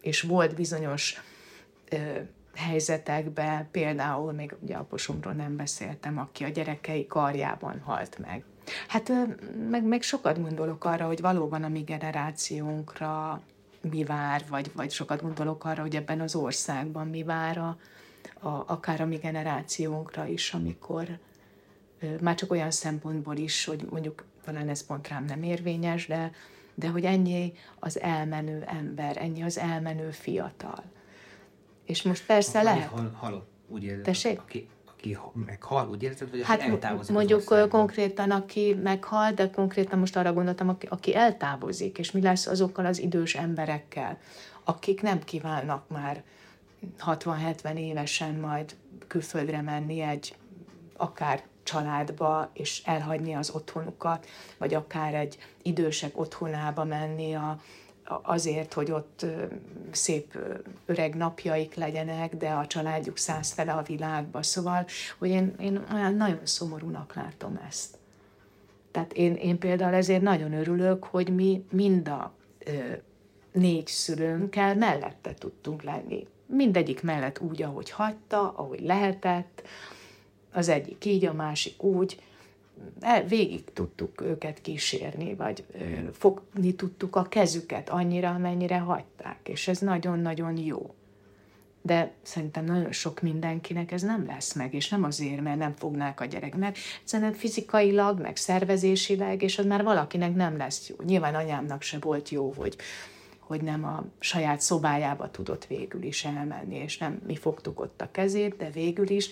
[0.00, 1.20] és volt bizonyos
[2.54, 8.44] helyzetekben, például még ugye aposomról nem beszéltem, aki a gyerekei karjában halt meg.
[8.88, 9.12] Hát
[9.70, 13.42] meg, meg sokat gondolok arra, hogy valóban a mi generációnkra
[13.90, 17.78] mi vár, vagy, vagy sokat gondolok arra, hogy ebben az országban mi vár a,
[18.48, 21.18] a, akár a mi generációnkra is, amikor
[22.20, 26.30] már csak olyan szempontból is, hogy mondjuk talán ez pont rám nem érvényes, de,
[26.74, 30.82] de hogy ennyi az elmenő ember, ennyi az elmenő fiatal.
[31.84, 32.88] És most persze ha, lehet...
[32.88, 38.30] Hal, halott, úgy érzed, aki, aki meghal, úgy érzed, vagy hát aki eltávozik Mondjuk konkrétan,
[38.30, 42.98] aki meghal, de konkrétan most arra gondoltam, aki, aki eltávozik, és mi lesz azokkal az
[42.98, 44.18] idős emberekkel,
[44.64, 46.22] akik nem kívánnak már
[47.06, 50.36] 60-70 évesen majd külföldre menni egy
[50.96, 54.26] akár családba, és elhagyni az otthonukat,
[54.58, 57.60] vagy akár egy idősek otthonába menni a,
[58.22, 59.26] azért, hogy ott
[59.90, 60.38] szép
[60.86, 64.42] öreg napjaik legyenek, de a családjuk százfele a világba.
[64.42, 64.86] Szóval,
[65.18, 67.96] hogy én, én olyan nagyon szomorúnak látom ezt.
[68.90, 72.70] Tehát én, én például ezért nagyon örülök, hogy mi mind a ö,
[73.52, 76.26] négy szülőnkkel mellette tudtunk lenni.
[76.46, 79.62] Mindegyik mellett úgy, ahogy hagyta, ahogy lehetett,
[80.54, 82.22] az egyik így, a másik úgy,
[83.00, 89.68] el, végig tudtuk őket kísérni, vagy ö, fogni tudtuk a kezüket annyira, amennyire hagyták, és
[89.68, 90.94] ez nagyon-nagyon jó.
[91.82, 96.20] De szerintem nagyon sok mindenkinek ez nem lesz meg, és nem azért, mert nem fognák
[96.20, 100.96] a gyerek, mert szerintem fizikailag, meg szervezésileg, és az már valakinek nem lesz jó.
[101.04, 102.76] Nyilván anyámnak se volt jó, hogy,
[103.38, 108.10] hogy nem a saját szobájába tudott végül is elmenni, és nem mi fogtuk ott a
[108.10, 109.30] kezét, de végül is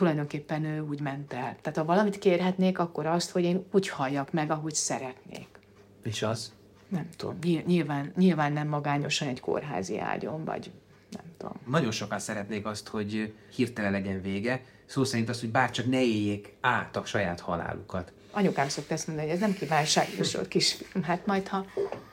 [0.00, 1.56] tulajdonképpen ő úgy ment el.
[1.60, 5.48] Tehát ha valamit kérhetnék, akkor azt, hogy én úgy halljak meg, ahogy szeretnék.
[6.02, 6.52] És az?
[6.88, 7.38] Nem tudom.
[7.66, 10.70] Nyilván, nyilván nem magányosan egy kórházi ágyon, vagy
[11.10, 11.54] nem tudom.
[11.66, 14.64] Nagyon sokan szeretnék azt, hogy hirtelen legyen vége.
[14.86, 18.12] Szó szerint azt, hogy bárcsak ne éljék át a saját halálukat.
[18.30, 21.02] Anyukám szokta ezt mondani, hogy ez nem kívánságos volt kisfiam.
[21.02, 21.64] Hát majd, ha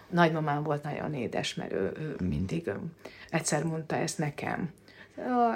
[0.09, 2.79] nagymamám volt nagyon édes, mert ő, ő mindig ő,
[3.29, 4.71] egyszer mondta ezt nekem,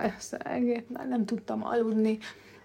[0.03, 2.18] ezt egész, már nem tudtam aludni,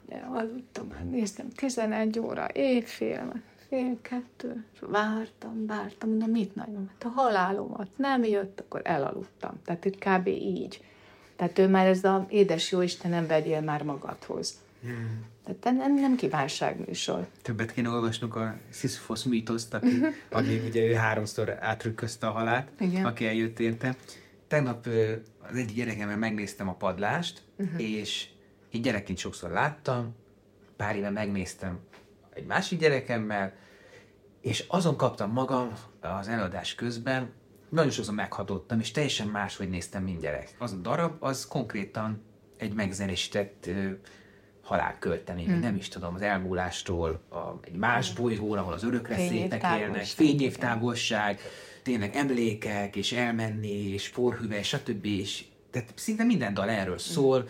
[0.08, 7.04] de aludtam, már néztem, 11 óra, éjfél, fél kettő, vártam, vártam, mondom, mit nagyon, hát
[7.04, 9.60] a halálomat nem jött, akkor elaludtam.
[9.64, 10.26] Tehát itt kb.
[10.26, 10.84] így.
[11.36, 14.54] Tehát ő már ez a édes jó Isten, nem vegyél már magadhoz.
[14.82, 15.24] Hmm.
[15.44, 17.26] Tehát nem, nem kívánságműsor.
[17.42, 23.04] Többet kéne olvasnunk a Sisyphos mítoszt, aki, aki ugye ő háromszor átrükközte a halált, Igen.
[23.04, 23.96] aki eljött érte.
[24.46, 24.86] Tegnap
[25.50, 27.82] az egyik gyerekemmel megnéztem a padlást, uh-huh.
[27.82, 28.28] és
[28.70, 30.14] így gyerekként sokszor láttam,
[30.76, 31.78] pár éve megnéztem
[32.34, 33.52] egy másik gyerekemmel,
[34.40, 37.32] és azon kaptam magam az eladás közben,
[37.68, 40.54] nagyon sokszor meghatottam, és teljesen máshogy néztem, mint gyerek.
[40.58, 42.22] Az a darab, az konkrétan
[42.56, 43.70] egy megzenésített
[44.62, 45.60] halálköltemény, hmm.
[45.60, 51.40] nem is tudom, az elmúlástól, a, egy más bolygón, ahol az örökre szépek élnek, fényévtávolság,
[51.86, 55.04] tényleg emlékek, és elmenni, és forhüve, stb.
[55.04, 57.48] És, tehát szinte minden dal erről szól.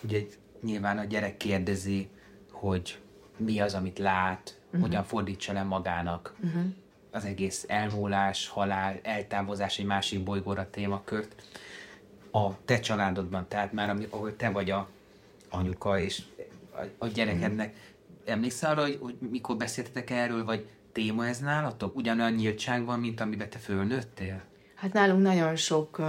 [0.00, 0.20] Ugye
[0.62, 2.08] nyilván a gyerek kérdezi,
[2.50, 2.98] hogy
[3.36, 4.80] mi az, amit lát, uh-huh.
[4.80, 6.62] hogyan fordítsa le magának uh-huh.
[7.10, 11.42] az egész elmúlás, halál, eltávozás egy másik bolygóra témakört.
[12.30, 14.88] A te családodban, tehát már ami, ahol te vagy a
[15.48, 16.22] anyuka és
[16.70, 18.32] a, a gyerekednek, uh-huh.
[18.32, 21.96] emlékszel arra, hogy, hogy mikor beszéltetek erről, vagy téma ez nálatok?
[21.96, 24.42] Ugyanolyan nyíltság van, mint amiben te fölnőttél?
[24.74, 26.00] Hát nálunk nagyon sok,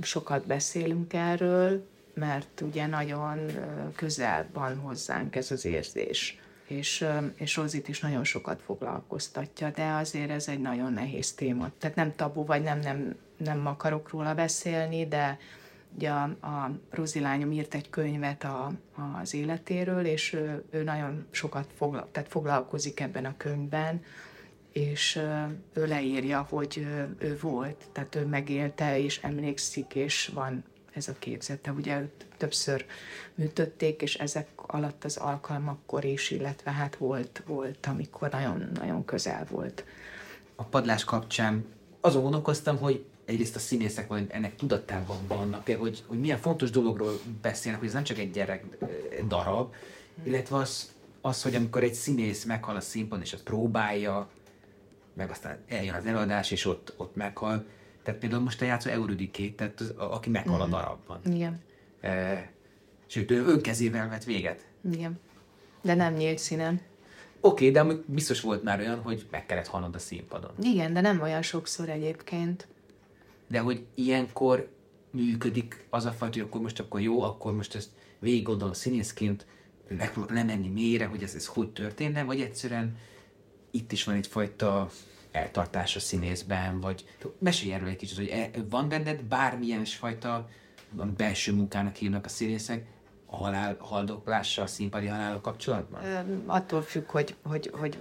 [0.00, 3.38] sokat beszélünk erről, mert ugye nagyon
[3.96, 6.38] közel van hozzánk ez az érzés.
[6.66, 11.70] És, és Rozit is nagyon sokat foglalkoztatja, de azért ez egy nagyon nehéz téma.
[11.78, 15.38] Tehát nem tabu, vagy nem, nem, nem akarok róla beszélni, de
[15.94, 18.72] ugye a, a Rozi lányom írt egy könyvet a,
[19.20, 24.02] az életéről, és ő, ő nagyon sokat foglal, tehát foglalkozik ebben a könyvben,
[24.72, 25.20] és
[25.72, 26.86] ő leírja, hogy
[27.18, 31.72] ő volt, tehát ő megélte, és emlékszik, és van ez a képzete.
[31.72, 32.86] Ugye őt többször
[33.34, 39.84] műtötték, és ezek alatt az alkalmakkor is, illetve hát volt, volt amikor nagyon-nagyon közel volt.
[40.54, 41.64] A padlás kapcsán
[42.00, 47.18] azon gondolkoztam, hogy egyrészt a színészek vagy ennek tudatában vannak-e, hogy, hogy milyen fontos dologról
[47.42, 48.64] beszélnek, hogy ez nem csak egy gyerek
[49.28, 49.74] darab,
[50.22, 54.28] illetve az, az, hogy amikor egy színész meghal a színpadon, és azt próbálja,
[55.14, 57.66] meg aztán eljön az előadás, és ott, ott meghal.
[58.02, 60.60] Tehát például most a játszó Eurydikét, tehát az, aki meghal mm.
[60.60, 60.74] a mhm.
[60.74, 61.20] darabban.
[61.24, 61.60] Igen.
[62.00, 62.50] E,
[63.06, 64.66] sőt, ő önkezével vett véget.
[64.92, 65.20] Igen.
[65.82, 66.80] De nem nyílt színen.
[67.40, 70.50] Oké, okay, de biztos volt már olyan, hogy meg kellett halnod a színpadon.
[70.62, 72.68] Igen, de nem olyan sokszor egyébként.
[73.50, 74.72] De hogy ilyenkor
[75.10, 79.46] működik az a fajta, hogy akkor most akkor jó, akkor most ezt végig gondolom színészként,
[80.28, 82.96] lemenni mélyre, hogy ez, ez hogy történne, vagy egyszerűen
[83.70, 84.90] itt is van egyfajta
[85.30, 87.04] eltartás a színészben, vagy
[87.38, 90.48] mesélj erről egy kicsit, hogy e, van benned bármilyen fajta
[91.16, 92.86] belső munkának hívnak a színészek,
[93.30, 96.02] a halál haldoklással, színpadi halállal kapcsolatban?
[96.46, 97.98] Attól függ, hogy, hogy, hogy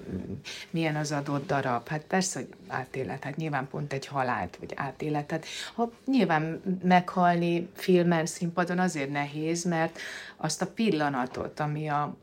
[0.70, 1.88] milyen az adott darab.
[1.88, 5.46] Hát persze, hogy átélet, hát nyilván pont egy halált, vagy átéletet.
[5.74, 10.00] Ha nyilván meghalni filmen, színpadon azért nehéz, mert
[10.38, 12.16] azt a pillanatot, ami a,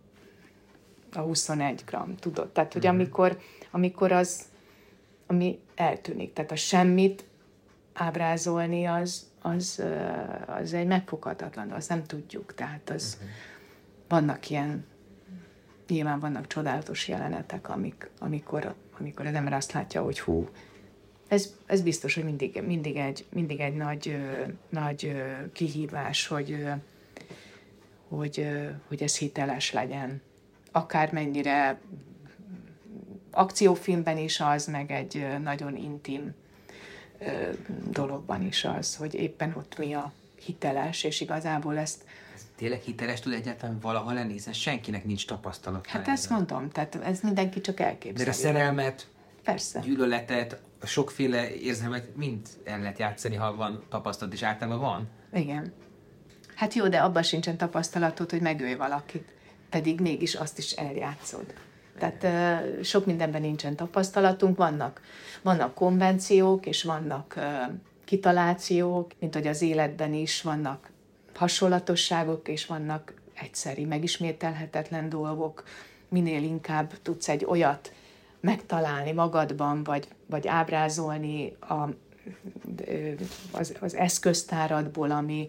[1.13, 2.49] a 21 gram, tudod?
[2.49, 2.95] Tehát, hogy mm-hmm.
[2.95, 3.39] amikor,
[3.71, 4.45] amikor az,
[5.27, 7.25] ami eltűnik, tehát a semmit
[7.93, 9.83] ábrázolni, az, az,
[10.47, 12.55] az egy megfoghatatlan, azt nem tudjuk.
[12.55, 13.31] Tehát az, uh-huh.
[14.09, 14.85] vannak ilyen,
[15.89, 20.49] nyilván vannak csodálatos jelenetek, amik, amikor, amikor az ember azt látja, hogy hú,
[21.29, 24.17] ez, ez biztos, hogy mindig, mindig, egy, mindig egy nagy,
[24.69, 25.23] nagy
[25.53, 26.67] kihívás, hogy,
[28.09, 28.49] hogy,
[28.89, 30.23] hogy ez hiteles legyen.
[30.73, 31.81] Akármennyire
[33.31, 36.35] akciófilmben is az, meg egy nagyon intim
[37.91, 40.13] dologban is az, hogy éppen ott mi a
[40.45, 42.05] hiteles, és igazából ezt
[42.57, 45.87] tényleg hiteles tud egyáltalán valaha lenni, hiszen senkinek nincs tapasztalat.
[45.87, 48.25] Hát ezt mondom, tehát ez mindenki csak elképzelő.
[48.25, 49.07] De a szerelmet,
[49.45, 49.81] Persze.
[49.81, 55.09] gyűlöletet, sokféle érzelmet mind el lehet játszani, ha van tapasztalat, és általában van.
[55.33, 55.73] Igen.
[56.55, 59.29] Hát jó, de abban sincsen tapasztalatod, hogy megölj valakit.
[59.71, 61.55] Pedig mégis azt is eljátszod.
[61.99, 62.27] Tehát
[62.85, 65.01] sok mindenben nincsen tapasztalatunk, vannak,
[65.43, 67.39] vannak konvenciók, és vannak
[68.05, 70.91] kitalációk, mint hogy az életben is vannak
[71.35, 75.65] hasonlatosságok, és vannak egyszeri, megismételhetetlen dolgok.
[76.09, 77.93] Minél inkább tudsz egy olyat
[78.41, 81.89] megtalálni magadban, vagy, vagy ábrázolni a,
[83.53, 85.47] az, az eszköztáradból, ami,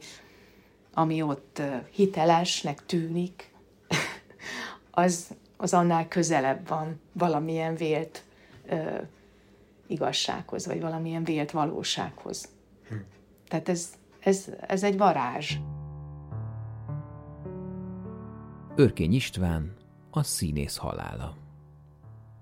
[0.94, 3.52] ami ott hitelesnek tűnik,
[4.92, 5.28] az,
[5.58, 8.24] az annál közelebb van valamilyen vélt
[8.70, 9.02] ö,
[9.88, 12.48] igazsághoz, vagy valamilyen vélt valósághoz.
[12.90, 12.96] Hm.
[13.48, 15.58] Tehát ez, ez, ez egy varázs.
[18.76, 19.76] Örkény István,
[20.12, 21.36] a színész halála.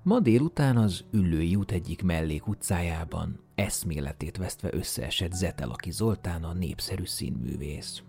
[0.04, 7.06] Ma délután az Üllői út egyik mellék utcájában eszméletét vesztve összeesett Zetelaki Zoltán a népszerű
[7.06, 8.04] színművész.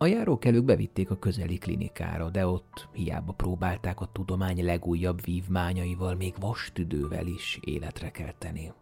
[0.00, 6.34] A járókelők bevitték a közeli klinikára, de ott hiába próbálták a tudomány legújabb vívmányaival, még
[6.40, 8.72] vastüdővel is életre kelteni.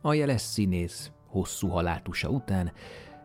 [0.00, 2.72] A jeles színész hosszú halátusa után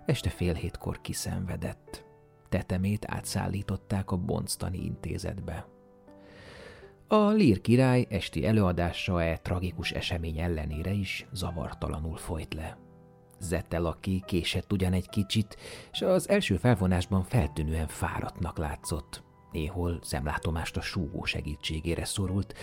[0.05, 2.05] este fél hétkor kiszenvedett.
[2.49, 5.67] Tetemét átszállították a Bonctani intézetbe.
[7.07, 12.86] A Lír király esti előadása e tragikus esemény ellenére is zavartalanul folyt le.
[13.39, 15.57] Zettel, aki késett ugyan egy kicsit,
[15.91, 19.25] és az első felvonásban feltűnően fáradtnak látszott.
[19.51, 22.53] Néhol szemlátomást a súgó segítségére szorult,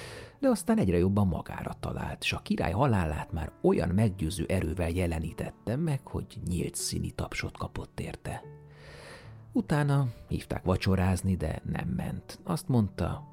[0.41, 5.77] de aztán egyre jobban magára talált, és a király halálát már olyan meggyőző erővel jelenítette
[5.77, 8.43] meg, hogy nyílt színi tapsot kapott érte.
[9.53, 12.41] Utána hívták vacsorázni, de nem ment.
[12.45, 13.25] Azt mondta,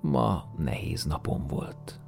[0.00, 2.00] ma nehéz napom volt.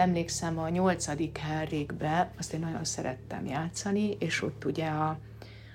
[0.00, 5.18] Emlékszem a nyolcadik Henrikbe, azt én nagyon szerettem játszani, és ott ugye a,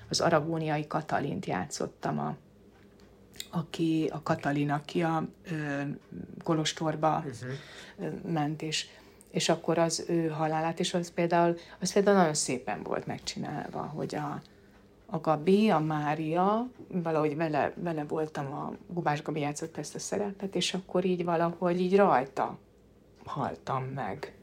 [0.08, 2.36] az aragóniai Katalint játszottam, a,
[3.50, 5.82] aki, a Katalin, aki a ö,
[6.44, 8.32] Kolostorba uh-huh.
[8.32, 8.86] ment, és,
[9.30, 14.14] és akkor az ő halálát, és az például, az például nagyon szépen volt megcsinálva, hogy
[14.14, 14.42] a,
[15.06, 20.54] a Gabi, a Mária, valahogy vele, vele voltam, a Gubás Gabi játszott ezt a szerepet,
[20.54, 22.58] és akkor így valahogy így rajta
[23.26, 24.34] haltam meg.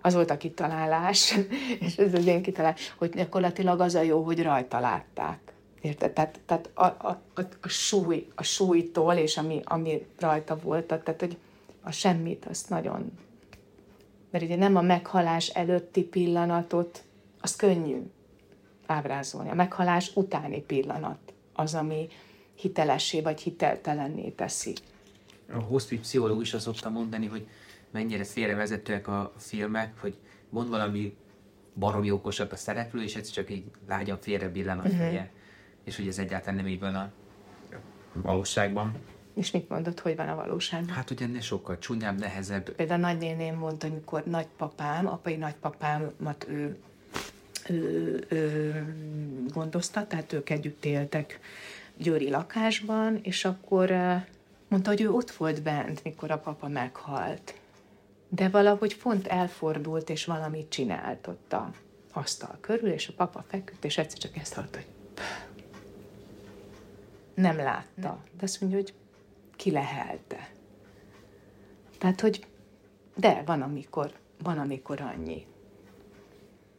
[0.00, 1.38] Az volt a kitalálás,
[1.80, 5.52] és ez az én kitalálás, hogy gyakorlatilag az a jó, hogy rajta látták.
[5.80, 6.12] Érted?
[6.12, 11.20] Tehát, tehát a, a, a, a, súly, a súlytól, és ami, ami rajta volt, tehát
[11.20, 11.36] hogy
[11.82, 13.18] a semmit, azt nagyon...
[14.30, 17.02] Mert ugye nem a meghalás előtti pillanatot,
[17.40, 18.02] az könnyű
[18.86, 19.50] ábrázolni.
[19.50, 21.18] A meghalás utáni pillanat
[21.52, 22.08] az, ami
[22.54, 24.74] hitelessé vagy hiteltelenné teszi.
[25.52, 27.46] A hospice pszichológus azt szokta mondani, hogy
[27.96, 30.16] mennyire félrevezetőek a filmek, hogy
[30.48, 31.16] mond valami
[31.74, 34.96] baromi okosat a szereplő, és ez csak így lágyan félre billen a mhm.
[34.96, 35.10] feje.
[35.10, 35.34] Uh-huh.
[35.84, 37.12] És hogy ez egyáltalán nem így van a
[38.12, 38.94] valóságban.
[39.34, 40.94] És mit mondott, hogy van a valóságban?
[40.94, 42.70] Hát, hogy ennél sokkal csúnyább, nehezebb.
[42.70, 46.76] Például a nagynéném mondta, amikor nagypapám, apai nagypapámat ő,
[47.68, 48.84] ő, ő
[49.52, 51.40] gondozta, tehát ők együtt éltek
[51.96, 53.90] Győri lakásban, és akkor
[54.68, 57.54] mondta, hogy ő ott volt bent, mikor a papa meghalt
[58.36, 61.70] de valahogy pont elfordult, és valamit csinált ott a
[62.12, 64.86] asztal körül, és a papa feküdt, és egyszer csak ezt hallott, hogy
[67.34, 68.18] nem látta.
[68.36, 68.94] De azt mondja, hogy
[69.56, 70.50] ki lehelte.
[71.98, 72.46] Tehát, hogy
[73.14, 75.46] de, van amikor, van amikor annyi.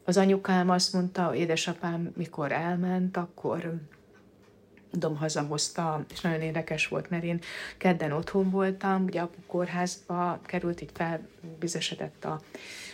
[0.05, 3.79] Az anyukám azt mondta, édesapám, mikor elment, akkor
[4.91, 7.39] Dom hazahozta, és nagyon érdekes volt, mert én
[7.77, 12.41] kedden otthon voltam, ugye a kórházba került, így felvizesedett a,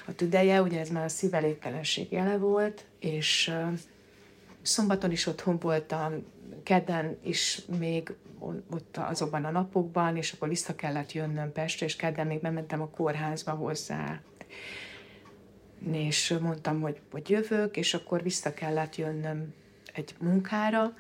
[0.08, 3.54] a tüdeje, ugye ez már a szívelégtelenség jele volt, és
[4.62, 6.26] szombaton is otthon voltam,
[6.64, 8.14] kedden is még
[8.70, 12.90] ott azokban a napokban, és akkor vissza kellett jönnöm Pestre, és kedden még bementem a
[12.90, 14.22] kórházba hozzá.
[15.92, 19.54] És mondtam, hogy, hogy jövök, és akkor vissza kellett jönnöm
[19.94, 20.94] egy munkára,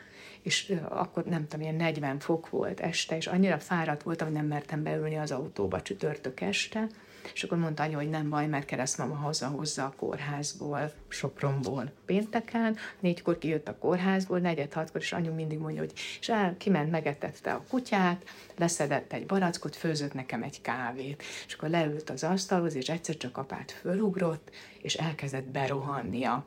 [0.44, 4.46] és akkor nem tudom, ilyen 40 fok volt este, és annyira fáradt voltam, hogy nem
[4.46, 6.88] mertem beülni az autóba csütörtök este,
[7.34, 13.38] és akkor mondta anya, hogy nem baj, mert keresztmama hozza a kórházból, Sopronból pénteken, négykor
[13.38, 17.64] kijött a kórházból, negyed hatkor, és anyu mindig mondja, hogy és el, kiment, megetette a
[17.70, 18.24] kutyát,
[18.58, 23.38] leszedett egy barackot, főzött nekem egy kávét, és akkor leült az asztalhoz, és egyszer csak
[23.38, 24.50] apát fölugrott,
[24.82, 26.44] és elkezdett berohannia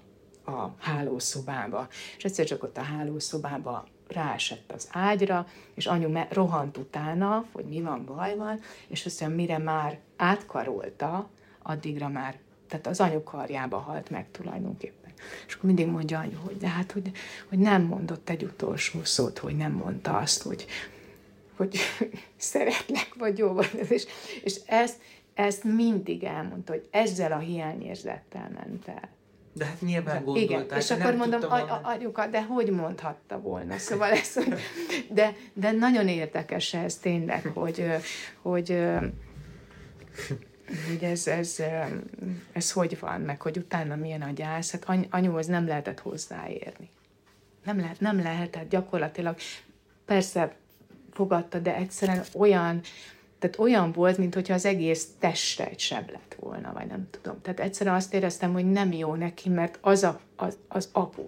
[0.46, 1.88] a hálószobába.
[2.16, 7.64] És egyszer csak ott a hálószobába ráesett az ágyra, és anyu me- rohant utána, hogy
[7.64, 11.28] mi van, baj van, és aztán mire már átkarolta,
[11.62, 15.12] addigra már, tehát az anyu karjába halt meg tulajdonképpen.
[15.46, 17.10] És akkor mindig mondja anyu, hogy de hát, hogy,
[17.48, 20.66] hogy nem mondott egy utolsó szót, hogy nem mondta azt, hogy,
[21.56, 21.78] hogy
[22.36, 23.66] szeretlek, vagy jó van.
[23.88, 24.06] És,
[24.42, 25.00] és ezt,
[25.34, 29.08] ezt mindig elmondta, hogy ezzel a hiányérzettel ment el.
[29.56, 30.64] De hát nyilván gondolták.
[30.64, 31.40] Igen, és akkor mondom,
[31.82, 33.78] anyuka, de hogy mondhatta volna?
[33.86, 34.38] Szóval ez,
[35.10, 37.86] de, de nagyon érdekes ez tényleg, hogy,
[38.42, 38.82] hogy,
[40.88, 41.62] hogy ez, ez,
[42.52, 44.70] ez hogy van, meg hogy utána milyen a gyász.
[44.70, 46.90] Hát anyuhoz nem lehetett hozzáérni.
[47.64, 49.36] Nem, lehet, nem lehetett gyakorlatilag.
[50.04, 50.56] Persze
[51.12, 52.80] fogadta, de egyszerűen olyan,
[53.38, 57.40] tehát olyan volt, mintha az egész testre egy seb lett volna, vagy nem tudom.
[57.42, 61.22] Tehát egyszerűen azt éreztem, hogy nem jó neki, mert az, a, az, az apu.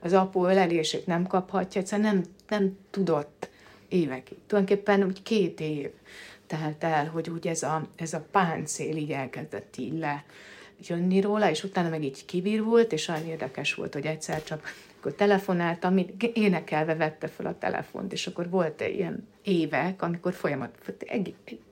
[0.00, 3.48] Az apu ölelését nem kaphatja, egyszerűen nem, nem tudott
[3.88, 4.38] évekig.
[4.46, 5.90] Tulajdonképpen úgy két év
[6.46, 10.24] telt el, hogy úgy ez a, ez a páncél így elkezdett így le
[10.88, 14.74] jönni róla, és utána meg így kivirult, és olyan érdekes volt, hogy egyszer csak
[15.04, 15.98] akkor telefonáltam,
[16.32, 20.94] énekelve vette fel a telefont, és akkor volt egy ilyen évek, amikor folyamat,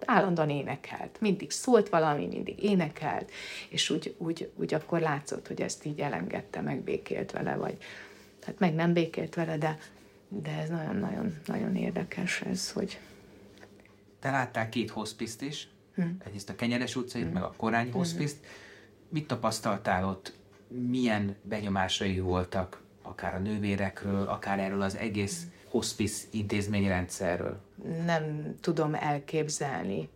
[0.04, 1.20] állandóan énekelt.
[1.20, 3.30] Mindig szólt valami, mindig énekelt,
[3.68, 7.76] és úgy, úgy, úgy akkor látszott, hogy ezt így elengedte, megbékélt vele, vagy
[8.42, 9.78] hát meg nem békélt vele, de,
[10.28, 12.98] de ez nagyon-nagyon nagyon érdekes ez, hogy...
[14.20, 16.02] Te láttál két hospice is, hm.
[16.24, 17.32] egyrészt a Kenyeres utcait, hm.
[17.32, 17.96] meg a Korányi hm.
[17.96, 18.36] hospice
[19.08, 20.32] Mit tapasztaltál ott?
[20.68, 22.82] Milyen benyomásai voltak
[23.12, 27.60] akár a nővérekről, akár erről az egész hospice intézményrendszerről?
[28.04, 30.08] Nem tudom elképzelni,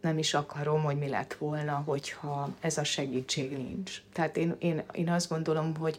[0.00, 4.02] nem is akarom, hogy mi lett volna, hogyha ez a segítség nincs.
[4.12, 5.98] Tehát én, én, én azt gondolom, hogy,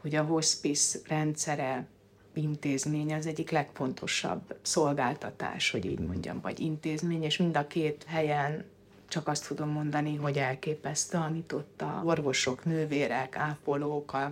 [0.00, 1.86] hogy a hospice rendszere
[2.34, 8.64] intézmény az egyik legfontosabb szolgáltatás, hogy így mondjam, vagy intézmény, és mind a két helyen
[9.08, 14.24] csak azt tudom mondani, hogy elképesztő, amit ott a orvosok, nővérek, ápolók, a,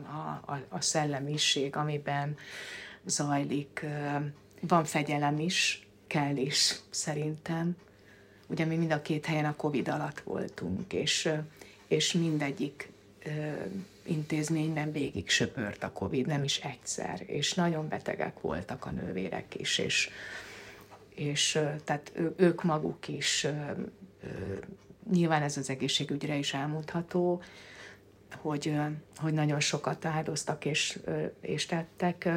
[0.47, 2.37] a, a szellemiség, amiben
[3.05, 3.87] zajlik.
[4.61, 7.77] Van fegyelem is, kell is szerintem.
[8.47, 11.29] Ugye mi mind a két helyen a Covid alatt voltunk, és,
[11.89, 12.91] és mindegyik
[14.03, 19.79] intézményben végig söpört a Covid, nem is egyszer, és nagyon betegek voltak a nővérek is,
[19.79, 20.11] és,
[21.15, 23.47] és tehát ők maguk is
[25.13, 27.43] nyilván ez az egészségügyre is elmondható,
[28.37, 28.77] hogy,
[29.17, 30.99] hogy nagyon sokat áldoztak és,
[31.41, 32.29] és tettek.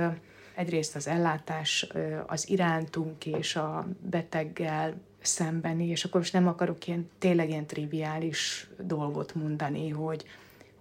[0.56, 1.88] Egyrészt az ellátás
[2.28, 8.70] az irántunk és a beteggel szembeni, és akkor most nem akarok ilyen, tényleg ilyen triviális
[8.80, 10.26] dolgot mondani, hogy,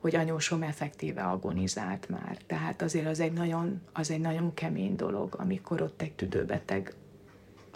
[0.00, 2.38] hogy anyósom effektíve agonizált már.
[2.46, 6.94] Tehát azért az egy nagyon, az egy nagyon kemény dolog, amikor ott egy tüdőbeteg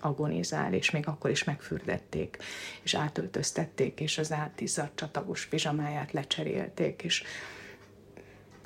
[0.05, 2.39] agonizál, és még akkor is megfürdették,
[2.83, 7.23] és átöltöztették, és az átizzadt csatagos pizsamáját lecserélték, és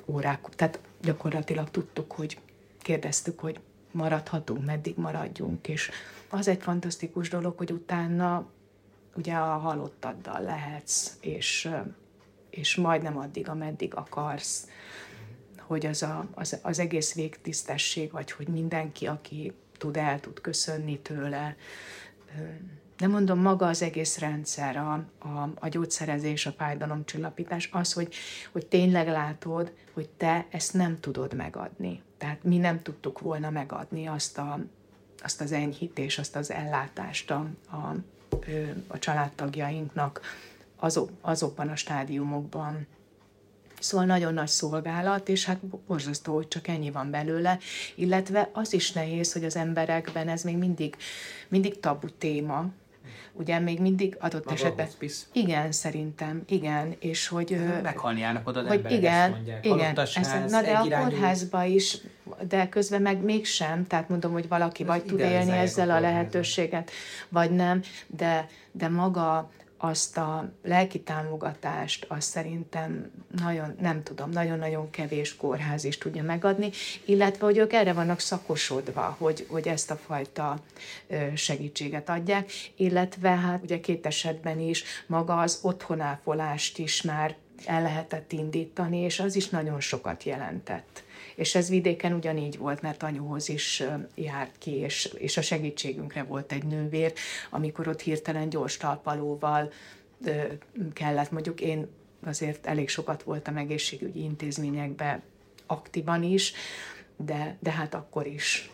[0.05, 2.39] órák, tehát gyakorlatilag tudtuk, hogy
[2.79, 3.59] kérdeztük, hogy
[3.91, 5.91] maradhatunk, meddig maradjunk, és
[6.29, 8.47] az egy fantasztikus dolog, hogy utána
[9.15, 11.69] ugye a halottaddal lehetsz, és,
[12.49, 14.67] és majdnem addig, ameddig akarsz,
[15.59, 20.99] hogy az, a, az, az egész végtisztesség, vagy hogy mindenki, aki tud, el tud köszönni
[20.99, 21.55] tőle.
[22.97, 28.13] Nem mondom, maga az egész rendszer, a, a, a gyógyszerezés, a fájdalomcsillapítás, az, hogy,
[28.51, 32.01] hogy tényleg látod, hogy te ezt nem tudod megadni.
[32.17, 34.59] Tehát mi nem tudtuk volna megadni azt, a,
[35.23, 37.95] azt az enyhítés, azt az ellátást a, a,
[38.87, 40.21] a családtagjainknak
[40.75, 42.87] azok, azokban a stádiumokban,
[43.79, 47.57] Szóval nagyon nagy szolgálat, és hát borzasztó, hogy csak ennyi van belőle,
[47.95, 50.95] illetve az is nehéz, hogy az emberekben ez még mindig,
[51.47, 52.65] mindig tabu téma,
[53.33, 54.87] ugye még mindig adott Maga esetben...
[55.31, 57.57] Igen, szerintem, igen, és hogy...
[57.81, 59.65] Meghalni állnak oda, hogy emberek igen, mondják.
[59.65, 61.97] Igen, ez, na de a kórházba is,
[62.47, 66.91] de közben meg mégsem, tehát mondom, hogy valaki ez vagy tud élni ezzel a lehetőséget,
[67.29, 74.89] vagy nem, de, de maga azt a lelki támogatást, azt szerintem nagyon, nem tudom, nagyon-nagyon
[74.89, 76.69] kevés kórház is tudja megadni,
[77.05, 80.59] illetve, hogy ők erre vannak szakosodva, hogy, hogy ezt a fajta
[81.35, 87.35] segítséget adják, illetve hát ugye két esetben is maga az otthonápolást is már
[87.65, 91.03] el lehetett indítani, és az is nagyon sokat jelentett.
[91.37, 93.83] És ez vidéken ugyanígy volt, mert anyuhoz is
[94.15, 97.13] járt ki, és, és a segítségünkre volt egy nővér,
[97.49, 99.71] amikor ott hirtelen gyors talpalóval
[100.93, 101.87] kellett, mondjuk én
[102.25, 105.21] azért elég sokat voltam egészségügyi intézményekben
[105.65, 106.53] aktívan is,
[107.15, 108.71] de, de hát akkor is.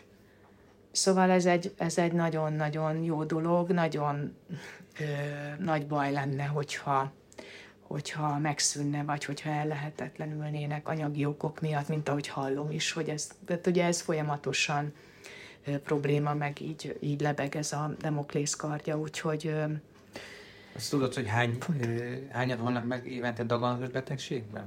[0.90, 4.36] Szóval ez egy, ez egy nagyon-nagyon jó dolog, nagyon
[4.98, 5.04] ö,
[5.58, 7.12] nagy baj lenne, hogyha
[7.86, 13.66] hogyha megszűnne, vagy hogyha ellehetetlenülnének anyagi okok miatt, mint ahogy hallom is, hogy ez, tehát
[13.66, 14.92] ugye ez folyamatosan
[15.84, 19.54] probléma, meg így, így lebeg ez a demoklész kardja, úgyhogy
[20.76, 24.66] azt tudod, hogy hány, ö, hányan vannak meg évente daganatos betegségben?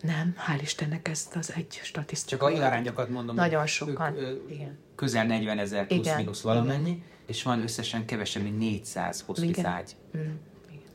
[0.00, 2.48] Nem, hál' Istennek ezt az egy statisztika.
[2.50, 3.34] Csak a arányokat mondom.
[3.34, 4.78] Nagyon sokan, ők, ö, igen.
[4.94, 7.02] Közel 40 ezer plusz-minusz valamennyi, igen.
[7.26, 9.96] és van összesen kevesebb, mint 400 hospicágy.
[10.16, 10.34] Mm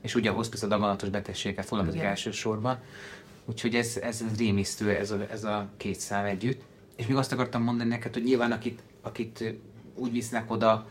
[0.04, 2.78] és ugye a hospice a daganatos betegségekkel foglalkozik elsősorban.
[3.46, 6.62] Úgyhogy ez, ez, rémisztő, ez a, ez a két szám együtt.
[6.96, 9.56] És még azt akartam mondani neked, hogy nyilván akit, akit
[9.96, 10.88] úgy visznek oda,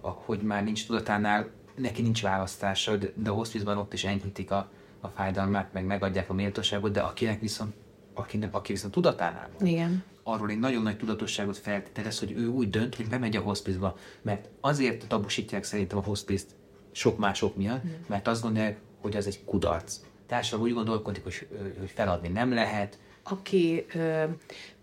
[0.00, 4.70] hogy már nincs tudatánál, neki nincs választása, de, de a hospice ott is enyhítik a,
[5.00, 7.74] a fájdalmát, meg megadják a méltóságot, de akinek viszont,
[8.14, 10.04] akinek, aki viszont tudatánál van, Igen.
[10.22, 14.48] arról egy nagyon nagy tudatosságot feltételez, hogy ő úgy dönt, hogy bemegy a hospice-ba, mert
[14.60, 16.54] azért tabusítják szerintem a hospice-t
[16.96, 17.90] sok mások miatt, mm.
[18.06, 19.96] mert azt gondolják, hogy az egy kudarc.
[20.26, 21.46] Társadalom úgy gondolkodik, hogy,
[21.78, 22.98] hogy feladni nem lehet.
[23.22, 24.24] Aki ö,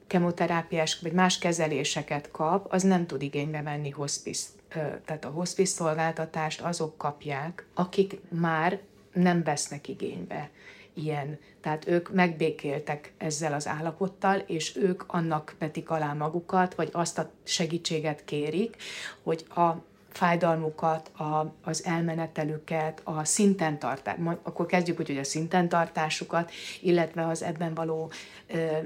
[0.08, 4.48] kemoterápiás vagy más kezeléseket kap, az nem tud igénybe venni hospice.
[4.76, 8.80] Ö, tehát a hospice szolgáltatást azok kapják, akik már
[9.14, 10.50] nem vesznek igénybe
[10.94, 11.40] ilyen.
[11.62, 17.32] Tehát ők megbékéltek ezzel az állapottal, és ők annak vetik alá magukat, vagy azt a
[17.44, 18.76] segítséget kérik,
[19.24, 19.72] hogy a
[20.14, 27.28] fájdalmukat, a, az elmenetelüket, a szinten tartás, akkor kezdjük úgy, hogy a szinten tartásukat, illetve
[27.28, 28.12] az ebben való
[28.48, 28.78] ö,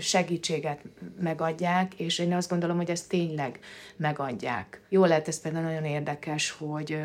[0.00, 0.80] segítséget
[1.20, 3.60] megadják, és én azt gondolom, hogy ezt tényleg
[3.96, 4.80] megadják.
[4.88, 6.98] Jó lehet, ez például nagyon érdekes, hogy,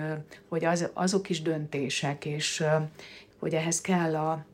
[0.49, 2.63] hogy az, azok is döntések, és
[3.39, 4.45] hogy ehhez kell a,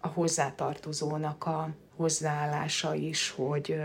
[0.00, 3.76] a hozzátartozónak a hozzáállása is, hogy,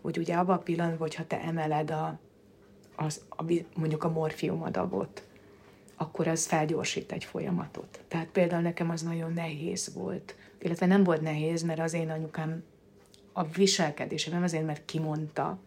[0.00, 2.18] hogy ugye abban a pillanatban, hogyha te emeled a,
[2.98, 3.42] az, a,
[3.74, 5.22] mondjuk a morfiumadagot,
[5.96, 8.00] akkor az felgyorsít egy folyamatot.
[8.08, 10.36] Tehát például nekem az nagyon nehéz volt.
[10.58, 12.62] Illetve nem volt nehéz, mert az én anyukám
[13.32, 15.58] a viselkedése, nem azért, mert kimondta,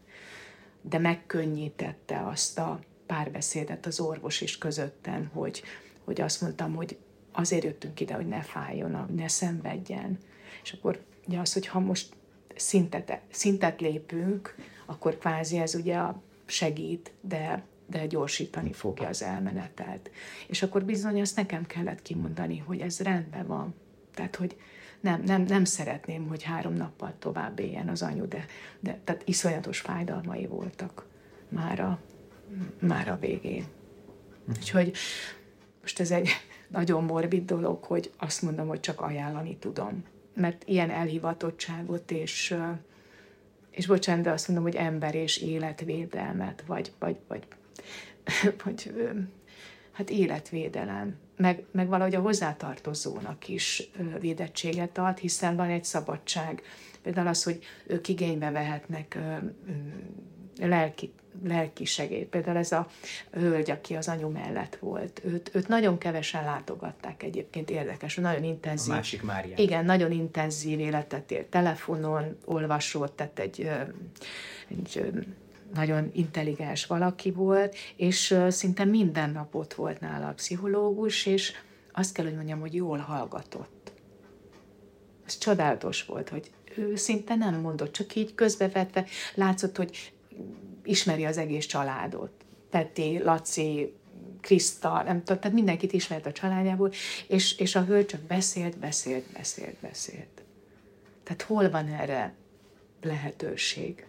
[0.82, 5.64] de megkönnyítette azt a párbeszédet az orvos is közötten, hogy,
[6.04, 6.98] hogy azt mondtam, hogy
[7.32, 10.18] azért jöttünk ide, hogy ne fájjon, ne szenvedjen.
[10.64, 12.14] És akkor ugye az, hogy ha most
[12.56, 14.56] szintet, szintet lépünk,
[14.86, 16.22] akkor kvázi ez ugye a
[16.52, 20.12] segít, de, de gyorsítani fogja az elmenetet.
[20.48, 23.74] És akkor bizony azt nekem kellett kimondani, hogy ez rendben van.
[24.14, 24.58] Tehát, hogy
[25.00, 28.46] nem, nem, nem szeretném, hogy három nappal tovább éljen az anyu, de,
[28.80, 31.06] de tehát iszonyatos fájdalmai voltak
[31.50, 32.00] már a,
[32.80, 33.66] már a végén.
[34.50, 34.94] Úgyhogy
[35.82, 36.30] most ez egy
[36.68, 40.04] nagyon morbid dolog, hogy azt mondom, hogy csak ajánlani tudom.
[40.34, 42.56] Mert ilyen elhivatottságot és
[43.72, 47.48] és bocsánat, de azt mondom, hogy ember és életvédelmet, vagy, vagy, vagy,
[48.64, 48.94] vagy
[49.92, 53.90] hát életvédelem, meg, meg valahogy a hozzátartozónak is
[54.20, 56.62] védettséget ad, hiszen van egy szabadság.
[57.02, 59.18] Például az, hogy ők igénybe vehetnek
[60.60, 62.24] lelki lelki segély.
[62.24, 62.88] Például ez a
[63.32, 68.92] hölgy, aki az anyu mellett volt, őt, őt nagyon kevesen látogatták egyébként, érdekes, nagyon intenzív.
[68.92, 69.56] A másik Mária.
[69.58, 73.70] Igen, nagyon intenzív életet élt telefonon, olvasott, tehát egy,
[74.68, 75.12] egy
[75.74, 81.54] nagyon intelligens valaki volt, és szinte minden nap ott volt nála a pszichológus, és
[81.92, 83.92] azt kell, hogy mondjam, hogy jól hallgatott.
[85.26, 89.06] Ez csodálatos volt, hogy ő szinte nem mondott, csak így közbevetve
[89.36, 90.14] látszott, hogy
[90.84, 92.32] ismeri az egész családot.
[92.70, 93.94] Peti, Laci,
[94.42, 96.92] Krisztal, nem tudom, tehát mindenkit ismert a családjából,
[97.28, 100.44] és, és a hölgy csak beszélt, beszélt, beszélt, beszélt.
[101.24, 102.34] Tehát hol van erre
[103.02, 104.06] lehetőség?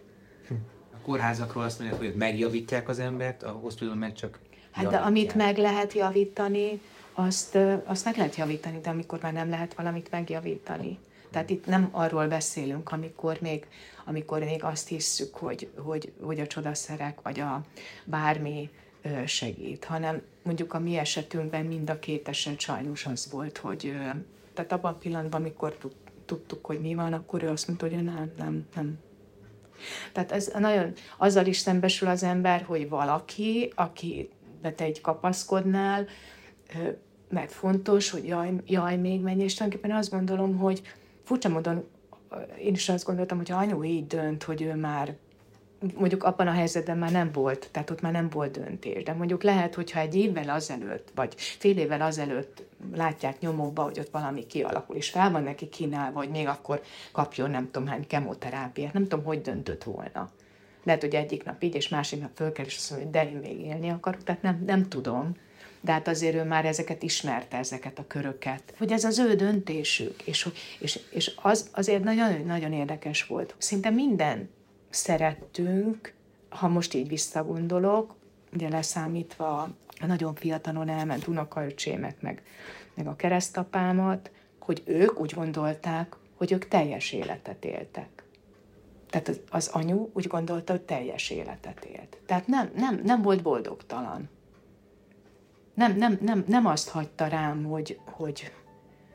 [0.93, 4.39] A kórházakról azt mondják, hogy megjavítják az embert, a hospital meg csak
[4.73, 6.81] Hát de amit meg lehet javítani,
[7.13, 10.99] azt, azt meg lehet javítani, de amikor már nem lehet valamit megjavítani.
[11.33, 13.67] Tehát itt nem arról beszélünk, amikor még,
[14.05, 17.61] amikor még azt hisszük, hogy, hogy, hogy a csodaszerek vagy a
[18.05, 18.69] bármi
[19.25, 23.93] segít, hanem mondjuk a mi esetünkben mind a két eset sajnos az volt, hogy
[24.53, 25.77] tehát abban a pillanatban, amikor
[26.25, 28.99] tudtuk, hogy mi van, akkor ő azt mondta, hogy nem, nem, nem.
[30.11, 34.29] Tehát ez nagyon, azzal is szembesül az ember, hogy valaki, aki
[34.61, 36.05] te egy kapaszkodnál,
[37.29, 40.81] mert fontos, hogy jaj, jaj még mennyi, és tulajdonképpen azt gondolom, hogy
[41.23, 41.83] furcsa módon
[42.59, 45.15] én is azt gondoltam, hogy ha anyu így dönt, hogy ő már
[45.95, 49.43] mondjuk abban a helyzetben már nem volt, tehát ott már nem volt döntés, de mondjuk
[49.43, 52.63] lehet, hogyha egy évvel azelőtt, vagy fél évvel azelőtt
[52.93, 56.81] látják nyomokba, hogy ott valami kialakul, és fel van neki kínálva, hogy még akkor
[57.11, 60.29] kapjon nem tudom hány kemoterápiát, nem tudom, hogy döntött volna.
[60.83, 63.37] Lehet, hogy egyik nap így, és másik nap fölkel, és azt mondja, hogy de én
[63.37, 65.35] még élni akarok, tehát nem, nem tudom
[65.83, 68.73] de hát azért ő már ezeket ismerte, ezeket a köröket.
[68.77, 70.49] Hogy ez az ő döntésük, és,
[70.79, 73.55] és, és az azért nagyon, nagyon érdekes volt.
[73.57, 74.49] Szinte minden
[74.89, 76.13] szerettünk,
[76.49, 78.15] ha most így visszagondolok,
[78.53, 79.61] ugye leszámítva
[79.99, 82.43] a nagyon fiatalon elment unokaöcsémet, meg,
[82.93, 88.23] meg a keresztapámat, hogy ők úgy gondolták, hogy ők teljes életet éltek.
[89.09, 92.17] Tehát az, az anyu úgy gondolta, hogy teljes életet élt.
[92.25, 94.29] Tehát nem, nem, nem volt boldogtalan
[95.73, 98.51] nem, nem, nem, nem azt hagyta rám, hogy, hogy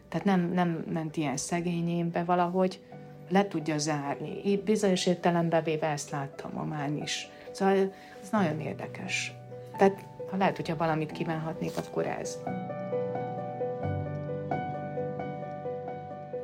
[0.08, 2.80] tehát nem, nem ment ilyen szegényénbe valahogy,
[3.28, 4.40] le tudja zárni.
[4.44, 7.28] Így bizonyos értelemben véve ezt láttam mamán is.
[7.52, 7.74] Szóval
[8.22, 9.32] ez nagyon érdekes.
[9.76, 12.38] Tehát ha lehet, hogyha valamit kívánhatnék, akkor ez.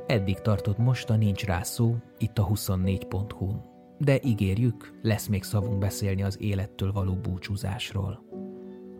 [0.07, 3.53] Eddig tartott most a Nincs rá szó, itt a 24.hu.
[3.99, 8.34] De ígérjük, lesz még szavunk beszélni az élettől való búcsúzásról.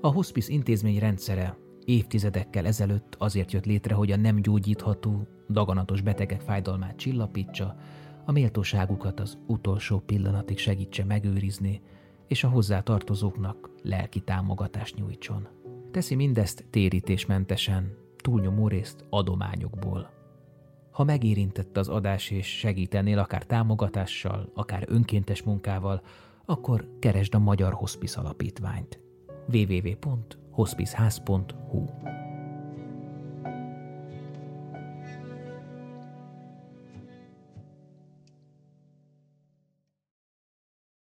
[0.05, 6.41] A hospice intézmény rendszere évtizedekkel ezelőtt azért jött létre, hogy a nem gyógyítható, daganatos betegek
[6.41, 7.77] fájdalmát csillapítsa,
[8.25, 11.81] a méltóságukat az utolsó pillanatig segítse megőrizni,
[12.29, 15.49] és a hozzá tartozóknak lelki támogatást nyújtson.
[15.91, 20.11] Teszi mindezt térítésmentesen, túlnyomó részt adományokból.
[20.91, 26.03] Ha megérintett az adás és segítenél akár támogatással, akár önkéntes munkával,
[26.45, 29.04] akkor keresd a Magyar Hospice Alapítványt
[29.49, 31.89] www.hospiceház.hu